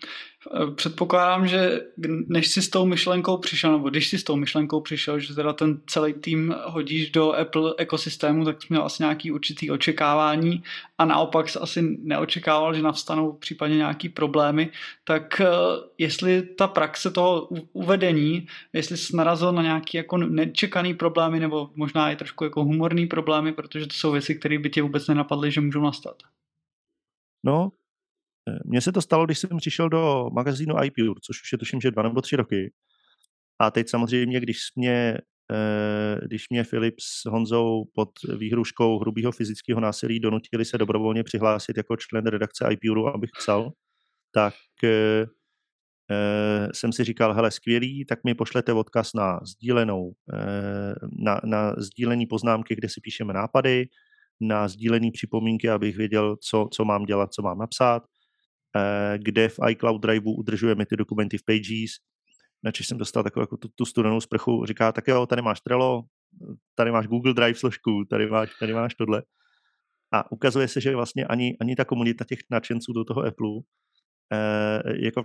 [0.75, 1.81] Předpokládám, že
[2.29, 5.53] než jsi s tou myšlenkou přišel, nebo když jsi s tou myšlenkou přišel, že teda
[5.53, 10.63] ten celý tým hodíš do Apple ekosystému, tak jsi měl asi nějaký určitý očekávání
[10.99, 14.71] a naopak jsi asi neočekával, že navstanou případně nějaký problémy,
[15.05, 15.47] tak eh,
[15.99, 22.11] jestli ta praxe toho uvedení, jestli jsi narazil na nějaký jako nečekaný problémy nebo možná
[22.11, 25.61] i trošku jako humorný problémy, protože to jsou věci, které by tě vůbec nenapadly, že
[25.61, 26.17] můžou nastat.
[27.45, 27.71] No,
[28.65, 31.91] mně se to stalo, když jsem přišel do magazínu iPure, což už je tuším, že
[31.91, 32.73] dva nebo tři roky.
[33.59, 35.19] A teď samozřejmě, když mě,
[35.53, 41.77] eh, když mě Filip s Honzou pod výhruškou hrubého fyzického násilí donutili se dobrovolně přihlásit
[41.77, 43.71] jako člen redakce iPure, abych psal,
[44.35, 45.27] tak eh,
[46.11, 50.13] eh, jsem si říkal, hele, skvělý, tak mi pošlete odkaz na sdílenou,
[51.25, 53.87] na, na sdílení poznámky, kde si píšeme nápady,
[54.41, 58.03] na sdílený připomínky, abych věděl, co, co mám dělat, co mám napsat,
[59.17, 61.91] kde v iCloud Driveu udržujeme ty dokumenty v Pages,
[62.65, 66.03] načež jsem dostal takovou jako tu, tu studenou sprchu, říká, tak jo, tady máš Trello,
[66.75, 69.23] tady máš Google Drive složku, tady máš, tady máš tohle.
[70.13, 73.49] A ukazuje se, že vlastně ani, ani ta komunita těch nadšenců do toho Apple
[74.33, 75.25] eh, jako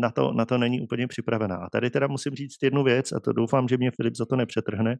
[0.00, 1.56] na to, na to není úplně připravená.
[1.56, 4.36] A tady teda musím říct jednu věc, a to doufám, že mě Filip za to
[4.36, 4.96] nepřetrhne,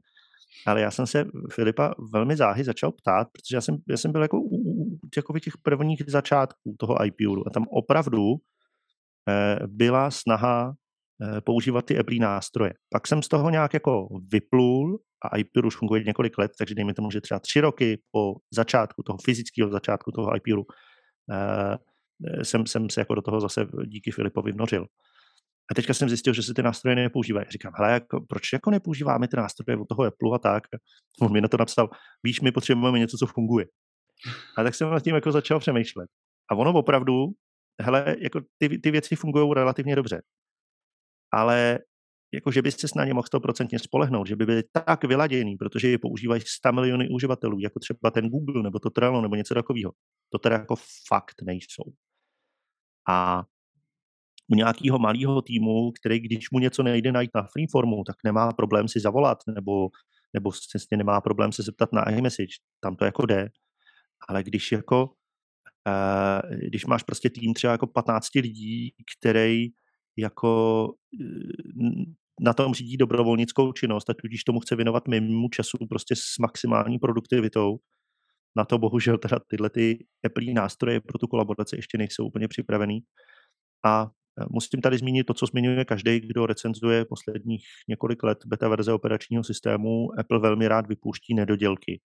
[0.66, 4.22] ale já jsem se Filipa velmi záhy začal ptát, protože já jsem, já jsem byl
[4.22, 4.56] jako u,
[5.04, 8.34] u takových těch prvních začátků toho IPU a tam opravdu
[9.28, 10.74] eh, byla snaha
[11.22, 12.74] eh, používat ty Apple nástroje.
[12.90, 16.94] Pak jsem z toho nějak jako vyplul a iPure už funguje několik let, takže dejme
[16.94, 20.62] tomu, že třeba tři roky po začátku toho fyzického začátku toho iPure
[21.32, 21.78] eh,
[22.44, 24.86] jsem, jsem se jako do toho zase díky Filipovi vnořil.
[25.70, 27.46] A teďka jsem zjistil, že se ty nástroje nepoužívají.
[27.50, 30.62] Říkám, hele, jako, proč jako nepoužíváme ty nástroje od toho Apple a tak?
[31.20, 31.88] On mi na to napsal,
[32.22, 33.66] víš, my potřebujeme něco, co funguje.
[34.56, 36.10] A tak jsem nad tím jako začal přemýšlet.
[36.50, 37.26] A ono opravdu,
[37.82, 40.22] hele, jako ty, ty věci fungují relativně dobře.
[41.32, 41.78] Ale
[42.34, 45.98] jako, že byste na ně mohl 100% spolehnout, že by byly tak vyladěný, protože je
[45.98, 49.92] používají 100 miliony uživatelů, jako třeba ten Google nebo to Trello nebo něco takového.
[50.32, 50.76] To teda jako
[51.08, 51.92] fakt nejsou.
[53.08, 53.44] A
[54.48, 58.88] u nějakého malého týmu, který když mu něco nejde najít na freeformu, tak nemá problém
[58.88, 59.88] si zavolat nebo,
[60.34, 62.54] nebo vlastně nemá problém se zeptat na iMessage.
[62.80, 63.48] Tam to jako jde.
[64.28, 69.68] Ale když jako uh, když máš prostě tým třeba jako 15 lidí, který
[70.16, 72.04] jako uh,
[72.40, 76.98] na tom řídí dobrovolnickou činnost a tudíž tomu chce věnovat mimo času prostě s maximální
[76.98, 77.78] produktivitou,
[78.56, 83.00] na to bohužel teda tyhle ty Apple nástroje pro tu kolaboraci ještě nejsou úplně připravený.
[83.84, 84.10] A
[84.50, 89.44] Musím tady zmínit to, co zmiňuje každý, kdo recenzuje posledních několik let beta verze operačního
[89.44, 90.08] systému.
[90.18, 92.00] Apple velmi rád vypouští nedodělky.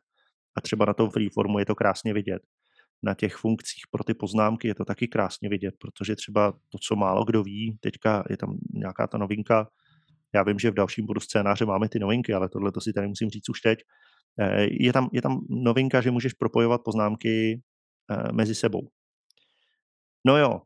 [0.57, 2.41] A třeba na tom freeformu je to krásně vidět.
[3.03, 6.95] Na těch funkcích pro ty poznámky je to taky krásně vidět, protože třeba to, co
[6.95, 9.67] málo kdo ví, teďka je tam nějaká ta novinka,
[10.35, 13.07] já vím, že v dalším bodu scénáře máme ty novinky, ale tohle to si tady
[13.07, 13.79] musím říct už teď.
[14.39, 17.61] Eh, je tam, je tam novinka, že můžeš propojovat poznámky
[18.11, 18.87] eh, mezi sebou.
[20.25, 20.61] No jo,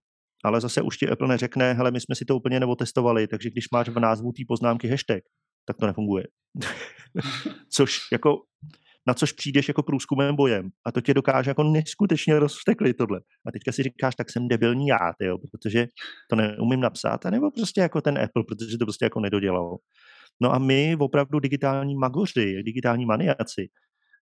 [0.46, 3.66] ale zase už ti Apple neřekne, hele, my jsme si to úplně neotestovali, takže když
[3.72, 5.24] máš v názvu té poznámky hashtag,
[5.68, 6.24] tak to nefunguje.
[7.70, 8.38] Což jako
[9.08, 13.20] na což přijdeš jako průzkumem bojem a to tě dokáže jako neskutečně rozvtekli tohle.
[13.48, 15.88] A teďka si říkáš, tak jsem debilní já, tyjo, protože
[16.30, 19.78] to neumím napsat, anebo prostě jako ten Apple, protože to prostě jako nedodělalo.
[20.42, 23.70] No a my opravdu digitální magoři, digitální maniaci,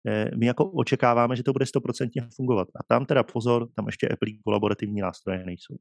[0.08, 2.68] eh, my jako očekáváme, že to bude stoprocentně fungovat.
[2.76, 5.76] A tam teda pozor, tam ještě Apple kolaborativní nástroje nejsou.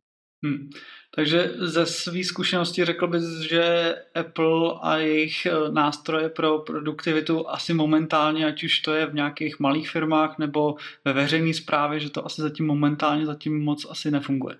[0.45, 0.70] Hmm.
[1.14, 7.74] Takže ze své zkušenosti řekl bys, že Apple a jejich eh, nástroje pro produktivitu asi
[7.74, 10.74] momentálně, ať už to je v nějakých malých firmách nebo
[11.05, 14.57] ve veřejné správě, že to asi zatím momentálně zatím moc asi nefunguje.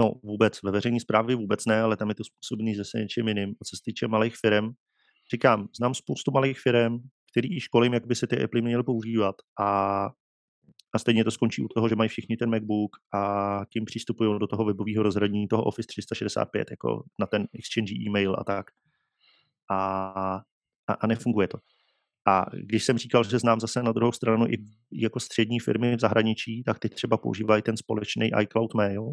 [0.00, 3.50] No vůbec, ve veřejné správě vůbec ne, ale tam je to způsobený zase něčím jiným.
[3.50, 4.70] A co se týče malých firm,
[5.34, 6.98] říkám, znám spoustu malých firm,
[7.32, 10.08] který školím, jak by se ty Apple měly používat a
[10.94, 14.46] a stejně to skončí u toho, že mají všichni ten MacBook a tím přístupují do
[14.46, 18.66] toho webového rozhraní toho Office 365, jako na ten Exchange e-mail a tak.
[19.70, 20.08] A,
[20.86, 21.58] a, a nefunguje to.
[22.26, 24.56] A když jsem říkal, že znám zase na druhou stranu i
[24.92, 29.12] jako střední firmy v zahraničí, tak ty třeba používají ten společný iCloud Mail,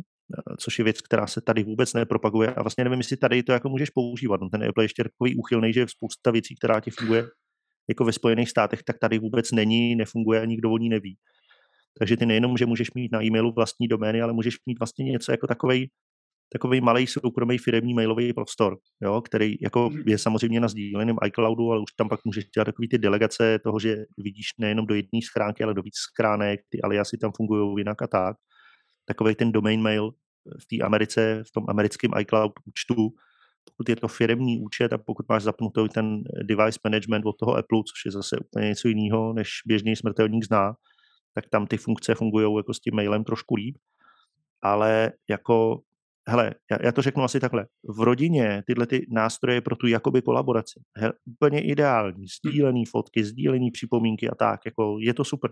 [0.57, 2.53] což je věc, která se tady vůbec nepropaguje.
[2.53, 4.41] A vlastně nevím, jestli tady to jako můžeš používat.
[4.41, 7.27] No, ten Apple je ještě takový úchylný, že je spousta věcí, která ti funguje
[7.89, 11.17] jako ve Spojených státech, tak tady vůbec není, nefunguje a nikdo o ní neví.
[11.99, 15.31] Takže ty nejenom, že můžeš mít na e-mailu vlastní domény, ale můžeš mít vlastně něco
[15.31, 15.89] jako takový
[16.53, 20.03] takový malý soukromý firmní mailový prostor, jo, který jako mhm.
[20.07, 23.79] je samozřejmě na sdíleném iCloudu, ale už tam pak můžeš dělat takový ty delegace toho,
[23.79, 28.01] že vidíš nejenom do jedné schránky, ale do víc schránek, ty aliasy tam fungují jinak
[28.01, 28.37] a tak.
[29.05, 30.11] Takový ten domain mail
[30.59, 33.09] v té Americe, v tom americkém iCloud účtu,
[33.65, 37.79] pokud je to firmní účet a pokud máš zapnutý ten device management od toho Apple,
[37.79, 40.73] což je zase úplně něco jiného, než běžný smrtelník zná,
[41.33, 43.77] tak tam ty funkce fungují jako s tím mailem trošku líp.
[44.61, 45.81] Ale jako,
[46.27, 47.67] hele, já, já to řeknu asi takhle.
[47.83, 53.71] V rodině tyhle ty nástroje pro tu jakoby kolaboraci, he, úplně ideální, sdílený fotky, sdílený
[53.71, 55.51] připomínky a tak, jako je to super.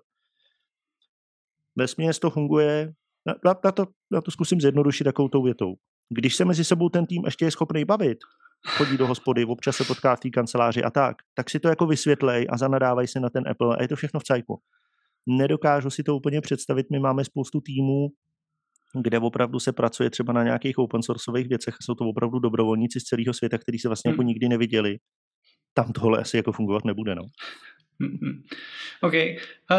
[1.75, 2.93] Vesměs to funguje,
[3.25, 5.75] na, na, to, na to zkusím zjednodušit takovou tou větou.
[6.09, 8.17] Když se mezi sebou ten tým ještě je schopný bavit,
[8.67, 11.88] chodí do hospody, občas se potká v té kanceláři a tak, tak si to jako
[11.88, 14.61] vysvětlej a zanadávají se na ten Apple a je to všechno v cajku
[15.28, 16.88] nedokážu si to úplně představit.
[16.91, 18.07] My máme spoustu týmů,
[19.01, 23.03] kde opravdu se pracuje třeba na nějakých open sourceových věcech, jsou to opravdu dobrovolníci z
[23.03, 24.28] celého světa, kteří se vlastně jako hmm.
[24.28, 24.97] jako nikdy neviděli.
[25.74, 27.24] Tam tohle asi jako fungovat nebude, no.
[28.01, 28.41] Mm-hmm.
[29.01, 29.13] OK.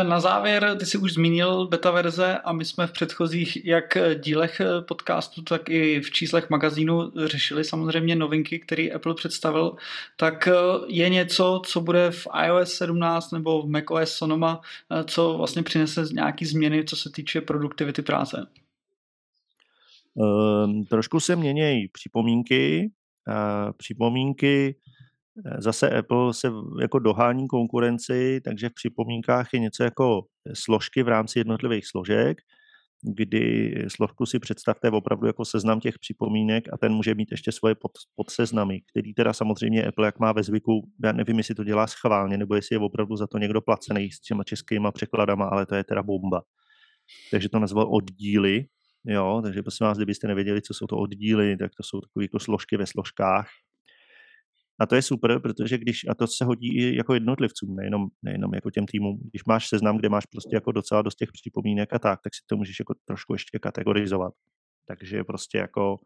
[0.02, 4.60] Na závěr, ty jsi už zmínil beta verze a my jsme v předchozích jak dílech
[4.80, 9.76] podcastu, tak i v číslech magazínu řešili samozřejmě novinky, které Apple představil.
[10.16, 10.48] Tak
[10.86, 14.60] je něco, co bude v iOS 17 nebo v macOS Sonoma,
[15.04, 18.46] co vlastně přinese nějaký změny, co se týče produktivity práce?
[20.14, 22.90] Um, trošku se mění připomínky.
[23.28, 24.89] Uh, připomínky Eh,
[25.58, 26.48] zase Apple se
[26.80, 30.22] jako dohání konkurenci, takže v připomínkách je něco jako
[30.54, 32.38] složky v rámci jednotlivých složek,
[33.02, 37.74] kdy složku si představte opravdu jako seznam těch připomínek a ten může mít ještě svoje
[37.74, 41.86] pod, podseznamy, který teda samozřejmě Apple, jak má ve zvyku, já nevím, jestli to dělá
[41.86, 45.74] schválně, nebo jestli je opravdu za to někdo placený s těma českýma překladama, ale to
[45.74, 46.42] je teda bomba.
[47.30, 48.64] Takže to nazval oddíly,
[49.04, 52.38] jo, takže prosím vás, kdybyste nevěděli, co jsou to oddíly, tak to jsou takové jako
[52.38, 53.46] složky ve složkách,
[54.80, 58.54] a to je super, protože když, a to se hodí i jako jednotlivcům, nejenom, nejenom
[58.54, 61.98] jako těm týmům, když máš seznam, kde máš prostě jako docela dost těch připomínek a
[61.98, 64.32] tak, tak si to můžeš jako trošku ještě kategorizovat.
[64.86, 65.96] Takže prostě jako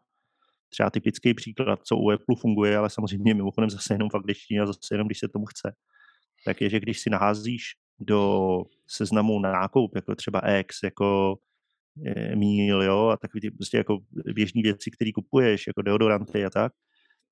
[0.69, 4.65] třeba typický příklad, co u Apple funguje, ale samozřejmě mimochodem zase jenom v angličtině a
[4.65, 5.75] zase jenom, když se tomu chce,
[6.45, 7.63] tak je, že když si naházíš
[7.99, 11.35] do seznamu na nákup, jako třeba X, jako
[12.05, 13.99] e, míl, jo, a takový ty prostě jako
[14.33, 16.71] běžní věci, které kupuješ, jako deodoranty a tak,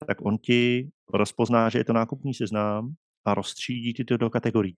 [0.06, 4.76] tak on ti rozpozná, že je to nákupní seznam a rozstřídí ti to do kategorií.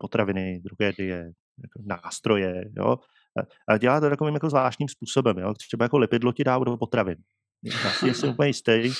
[0.00, 1.16] Potraviny, drogérie,
[1.62, 2.96] jako nástroje, jo.
[3.68, 5.54] A dělá to takovým jako zvláštním způsobem, jo.
[5.54, 7.16] Třeba jako lepidlo ti dá do potravin.
[8.06, 8.92] Já jsem úplně jistý,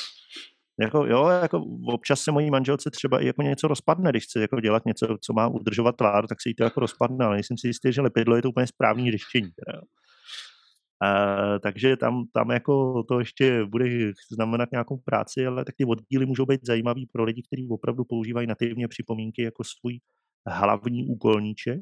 [0.81, 4.87] jako, jo, jako občas se mojí manželce třeba jako něco rozpadne, když chce jako dělat
[4.87, 7.93] něco, co má udržovat tvár, tak se jí to jako rozpadne, ale nejsem si jistý,
[7.93, 9.51] že lepidlo je to úplně správný řešení.
[9.67, 9.81] Teda.
[11.03, 16.27] Uh, takže tam, tam jako to ještě bude znamenat nějakou práci, ale tak ty oddíly
[16.27, 20.01] můžou být zajímavý pro lidi, kteří opravdu používají nativně připomínky jako svůj
[20.47, 21.81] hlavní úkolníček.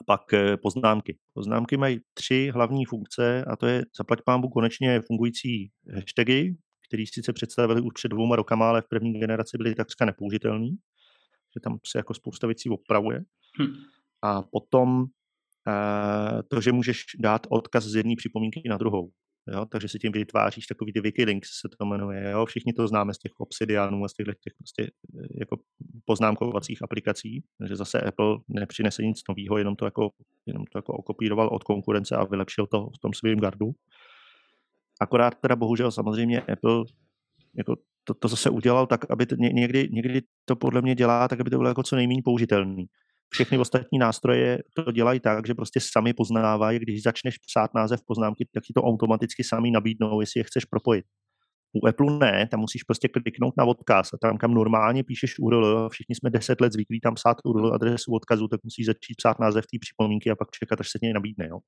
[0.00, 1.18] A pak eh, poznámky.
[1.32, 6.56] Poznámky mají tři hlavní funkce a to je zaplať pámbu konečně fungující hashtagy,
[6.88, 10.76] který sice představili už před dvouma rokama, ale v první generaci byly takřka nepoužitelný,
[11.54, 13.24] že tam se jako spousta věcí opravuje.
[13.62, 13.74] Hm.
[14.22, 15.06] A potom
[16.48, 19.10] to, že můžeš dát odkaz z jedné připomínky na druhou.
[19.52, 19.66] Jo?
[19.66, 22.30] Takže si tím vytváříš takový ty Wikilinks, se to jmenuje.
[22.30, 22.46] Jo?
[22.46, 25.56] Všichni to známe z těch obsidianů a z těchto těch prostě eh, jako
[26.04, 30.10] poznámkovacích aplikací, takže zase Apple nepřinese nic nového, jenom to jako,
[30.46, 33.70] jenom to jako okopíroval od konkurence a vylepšil to v tom svém gardu.
[35.00, 36.84] Akorát teda bohužel samozřejmě Apple
[37.56, 41.40] jako to, to zase udělal tak, aby to někdy, někdy to podle mě dělá tak,
[41.40, 42.86] aby to bylo jako co nejméně použitelný.
[43.30, 48.48] Všechny ostatní nástroje to dělají tak, že prostě sami poznávají, když začneš psát název poznámky,
[48.54, 51.04] tak ti to automaticky sami nabídnou, jestli je chceš propojit.
[51.72, 55.88] U Apple ne, tam musíš prostě kliknout na odkaz a tam, kam normálně píšeš URL,
[55.88, 59.64] všichni jsme deset let zvyklí tam psát URL adresu odkazu, tak musíš začít psát název
[59.66, 61.48] té připomínky a pak čekat, až se tě nabídne.
[61.48, 61.58] Jo.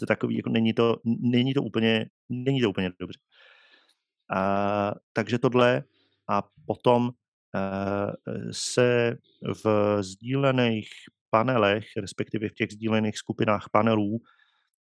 [0.00, 3.18] To takový, jako není, to, není, to úplně, není to úplně dobře.
[4.34, 5.84] A, takže tohle
[6.30, 7.10] a potom
[8.50, 9.16] se
[9.64, 10.88] v sdílených
[11.30, 14.20] panelech, respektive v těch sdílených skupinách panelů,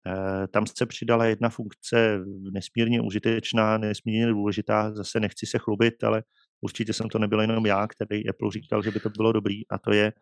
[0.07, 2.21] Eh, tam se přidala jedna funkce
[2.53, 6.23] nesmírně užitečná, nesmírně důležitá, zase nechci se chlubit, ale
[6.61, 9.79] určitě jsem to nebyl jenom já, který Apple říkal, že by to bylo dobrý a
[9.79, 10.13] to je,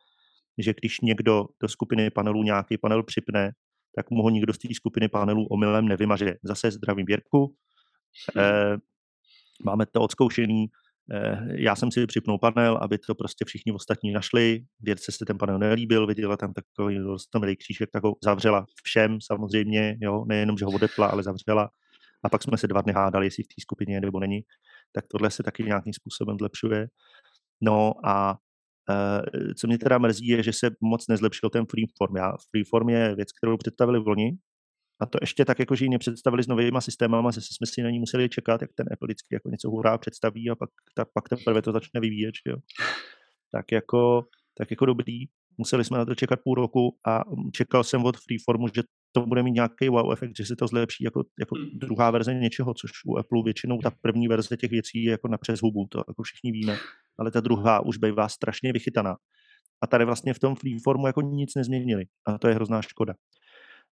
[0.58, 3.52] že když někdo do skupiny panelů nějaký panel připne,
[3.96, 6.34] tak mu ho nikdo z té skupiny panelů omylem nevymaže.
[6.42, 7.54] Zase zdravím Věrku,
[8.36, 8.76] eh,
[9.64, 10.81] máme to odzkoušený, Eh,
[11.54, 14.64] já jsem si připnul panel, aby to prostě všichni ostatní našli.
[14.80, 16.98] Vědce se ten panel nelíbil, viděla tam takový
[17.32, 21.70] tam křížek, tak ho zavřela všem samozřejmě, jo, nejenom, že ho odepla, ale zavřela.
[22.24, 24.40] A pak jsme se dva dny hádali, jestli v té skupině je nebo není.
[24.92, 26.86] Tak tohle se taky nějakým způsobem zlepšuje.
[27.60, 28.36] No a
[28.90, 32.16] Uh, co mě teda mrzí, je, že se moc nezlepšil ten freeform.
[32.16, 34.30] Já, freeform je věc, kterou představili v loni,
[35.02, 37.90] a to ještě tak, jako, že ji nepředstavili s novými systémama, že jsme si na
[37.90, 41.28] ní museli čekat, jak ten Apple vždycky jako něco hurá představí a pak, ta, pak
[41.28, 42.34] teprve to začne vyvíjet.
[42.46, 42.56] Jo.
[43.52, 44.24] Tak, jako,
[44.58, 45.18] tak jako dobrý.
[45.58, 47.22] Museli jsme na to čekat půl roku a
[47.52, 48.82] čekal jsem od Freeformu, že
[49.12, 51.78] to bude mít nějaký wow efekt, že se to zlepší jako, jako hmm.
[51.78, 55.38] druhá verze něčeho, což u Apple většinou ta první verze těch věcí je jako na
[55.38, 56.76] přes hubu, to jako všichni víme,
[57.18, 59.16] ale ta druhá už bývá strašně vychytaná.
[59.82, 63.14] A tady vlastně v tom Freeformu jako nic nezměnili a to je hrozná škoda.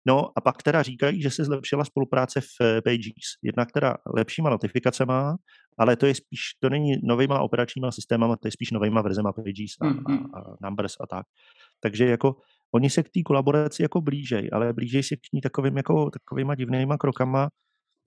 [0.06, 3.36] No a pak teda říkají, že se zlepšila spolupráce v eh, Pages.
[3.42, 5.36] Jednak teda lepšíma notifikacema,
[5.78, 9.76] ale to je spíš, to není novýma operačníma systémama, to je spíš novýma verzema Pages
[9.80, 10.28] a, mm-hmm.
[10.34, 11.26] a, a Numbers a tak.
[11.82, 12.36] Takže jako
[12.74, 16.54] oni se k té kolaboraci jako blížej, ale blížej se k ní takovým jako, takovýma
[16.54, 17.48] divnýma krokama.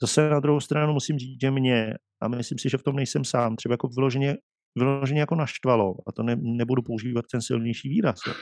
[0.01, 3.25] Zase na druhou stranu musím říct, že mě, a myslím si, že v tom nejsem
[3.25, 4.37] sám, třeba jako vyloženě,
[4.75, 8.33] vyloženě jako naštvalo, a to ne, nebudu používat ten silnější výraz, jo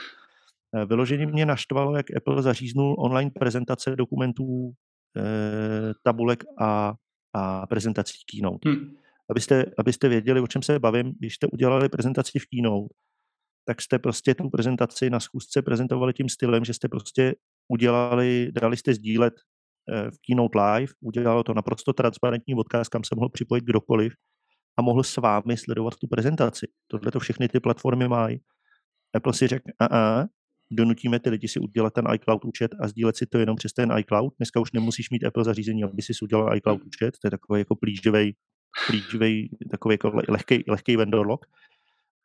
[0.88, 4.72] vyloženě mě naštvalo, jak Apple zaříznul online prezentace dokumentů,
[5.16, 6.94] eh, tabulek a,
[7.34, 8.70] a prezentací Keynote.
[8.70, 8.94] Hmm.
[9.30, 12.94] Abyste, abyste věděli, o čem se bavím, když jste udělali prezentaci v Keynote,
[13.64, 17.34] tak jste prostě tu prezentaci na schůzce prezentovali tím stylem, že jste prostě
[17.68, 19.34] udělali, dali jste sdílet
[19.92, 24.12] eh, v Keynote Live, udělalo to naprosto transparentní odkaz, kam se mohl připojit kdokoliv
[24.78, 26.66] a mohl s vámi sledovat tu prezentaci.
[26.86, 28.40] Tohle to všechny ty platformy mají.
[29.14, 30.24] Apple si řekl, a, a
[30.72, 33.92] donutíme ty lidi si udělat ten iCloud účet a sdílet si to jenom přes ten
[33.98, 34.34] iCloud.
[34.36, 36.86] Dneska už nemusíš mít Apple zařízení, aby si udělal iCloud hmm.
[36.86, 38.36] účet, to je takový jako plíživý,
[38.86, 41.46] plíživý takový jako lehký, lehký vendor lock.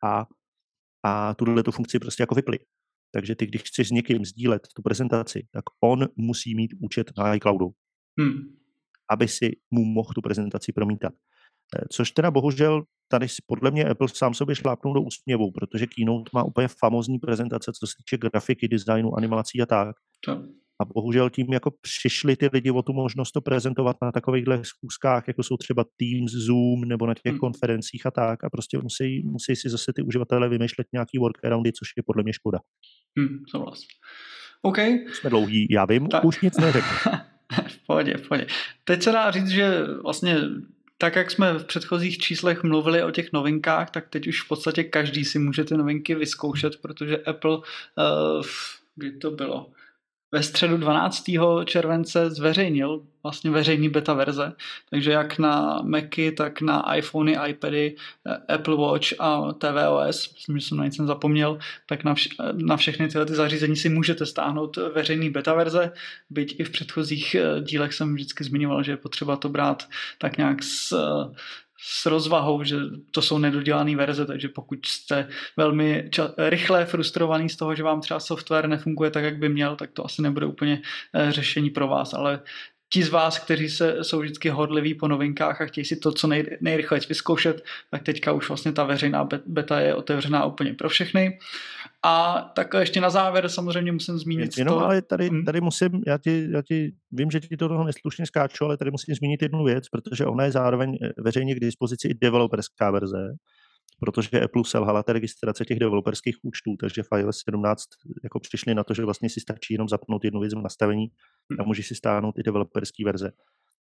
[0.04, 0.26] A,
[1.02, 2.58] a tuhle tu funkci prostě jako vypli.
[3.12, 7.34] Takže ty, když chceš s někým sdílet tu prezentaci, tak on musí mít účet na
[7.34, 7.70] iCloudu,
[8.20, 8.56] hmm.
[9.10, 11.12] aby si mu mohl tu prezentaci promítat.
[11.76, 16.30] Eh, což teda bohužel tady podle mě Apple sám sobě šlápnul do úsměvu, protože Keynote
[16.34, 19.96] má úplně famozní prezentace, co se týče grafiky, designu, animací a tak.
[20.24, 20.42] To.
[20.80, 25.28] A bohužel tím jako přišli ty lidi o tu možnost to prezentovat na takovýchhle schůzkách,
[25.28, 27.38] jako jsou třeba Teams, Zoom nebo na těch hmm.
[27.38, 28.44] konferencích a tak.
[28.44, 32.32] A prostě musí, musí si zase ty uživatelé vymýšlet nějaký workaroundy, což je podle mě
[32.32, 32.58] škoda.
[33.18, 33.80] Hmm, souhlas.
[34.62, 34.78] OK.
[35.12, 36.24] Jsme dlouhý, já vím, tak.
[36.24, 36.86] už nic neřekl.
[37.68, 38.46] v pohodě, v pohodě.
[38.84, 40.36] Teď se dá říct, že vlastně
[40.98, 44.84] tak jak jsme v předchozích číslech mluvili o těch novinkách, tak teď už v podstatě
[44.84, 47.62] každý si může ty novinky vyzkoušet, protože Apple, uh,
[48.96, 49.70] kdy to bylo,
[50.32, 51.24] ve středu 12.
[51.64, 54.52] července zveřejnil vlastně veřejný beta verze,
[54.90, 60.66] takže jak na Macy, tak na iPhony, iPady, eh, Apple Watch a tvOS, myslím, že
[60.66, 64.76] jsem na nic zapomněl, tak na, vš- na všechny tyhle ty zařízení si můžete stáhnout
[64.76, 65.92] veřejný beta verze,
[66.30, 70.36] byť i v předchozích eh, dílech jsem vždycky zmiňoval, že je potřeba to brát tak
[70.36, 70.94] nějak s
[71.80, 72.76] s rozvahou, že
[73.10, 78.00] to jsou nedodělané verze, takže pokud jste velmi ča- rychle frustrovaný z toho, že vám
[78.00, 80.82] třeba software nefunguje tak, jak by měl, tak to asi nebude úplně
[81.14, 82.40] eh, řešení pro vás, ale
[82.90, 86.26] ti z vás, kteří se, jsou vždycky hodliví po novinkách a chtějí si to co
[86.26, 91.38] nej, nejrychleji vyzkoušet, tak teďka už vlastně ta veřejná beta je otevřená úplně pro všechny.
[92.04, 94.84] A tak ještě na závěr samozřejmě musím zmínit Jenom, to...
[94.84, 95.44] ale tady, hmm.
[95.44, 98.90] tady musím, já ti, já ti vím, že ti to toho neslušně skáču, ale tady
[98.90, 103.28] musím zmínit jednu věc, protože ona je zároveň eh, veřejně k dispozici i developerská verze.
[104.00, 107.84] protože Apple selhala ta registrace těch developerských účtů, takže v iOS 17
[108.24, 111.06] jako přišli na to, že vlastně si stačí jenom zapnout jednu věc v nastavení
[111.60, 113.30] a můžeš si stáhnout i developerské verze.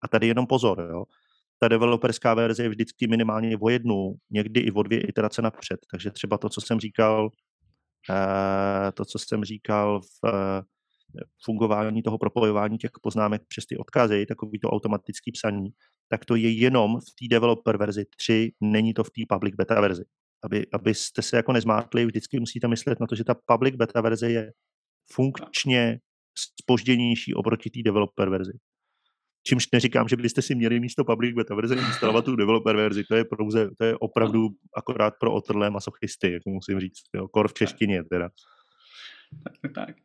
[0.02, 1.04] A tady jenom pozor, jo.
[1.58, 5.80] Ta developerská verze je vždycky minimálně o jednu, někdy i o dvě iterace napřed.
[5.90, 7.30] Takže třeba to, co jsem říkal,
[8.94, 10.62] to, co jsem říkal v eh,
[11.44, 15.68] fungování toho propojování těch poznámek přes ty odkazy, takový to automatický psaní,
[16.08, 19.80] tak to je jenom v té developer verzi 3, není to v té public beta
[19.80, 20.04] verzi.
[20.44, 24.30] Aby, abyste se jako nezmátli, vždycky musíte myslet na to, že ta public beta verze
[24.30, 24.52] je
[25.12, 26.00] funkčně
[26.62, 28.52] spožděnější oproti té developer verzi.
[29.46, 33.14] Čímž neříkám, že byste si měli místo public beta verze instalovat tu developer verzi, to
[33.14, 37.54] je, prouze, to je opravdu akorát pro otrlé masochisty, jak musím říct, jo, kor v
[37.54, 38.30] češtině teda.
[39.44, 39.96] Tak, tak.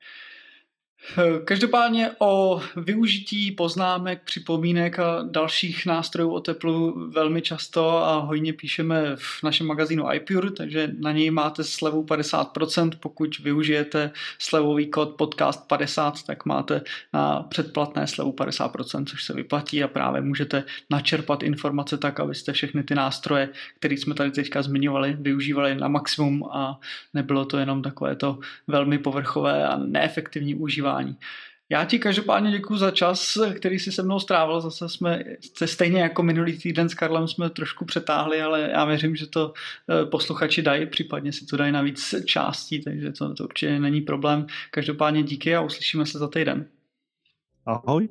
[1.45, 9.15] Každopádně o využití poznámek, připomínek a dalších nástrojů o teplu velmi často a hojně píšeme
[9.15, 12.91] v našem magazínu iPure, takže na něj máte slevu 50%.
[12.99, 16.81] Pokud využijete slevový kód podcast 50, tak máte
[17.13, 22.83] na předplatné slevu 50%, což se vyplatí a právě můžete načerpat informace tak, abyste všechny
[22.83, 23.49] ty nástroje,
[23.79, 26.79] které jsme tady teďka zmiňovali, využívali na maximum a
[27.13, 31.17] nebylo to jenom takové to velmi povrchové a neefektivní užívání užívání.
[31.69, 34.61] Já ti každopádně děkuji za čas, který si se mnou strávil.
[34.61, 35.23] Zase jsme
[35.65, 39.53] stejně jako minulý týden s Karlem jsme trošku přetáhli, ale já věřím, že to
[39.89, 44.01] eh, posluchači dají, případně si to dají na víc částí, takže to, to určitě není
[44.01, 44.47] problém.
[44.71, 46.65] Každopádně díky a uslyšíme se za týden.
[47.65, 48.09] Ahoj.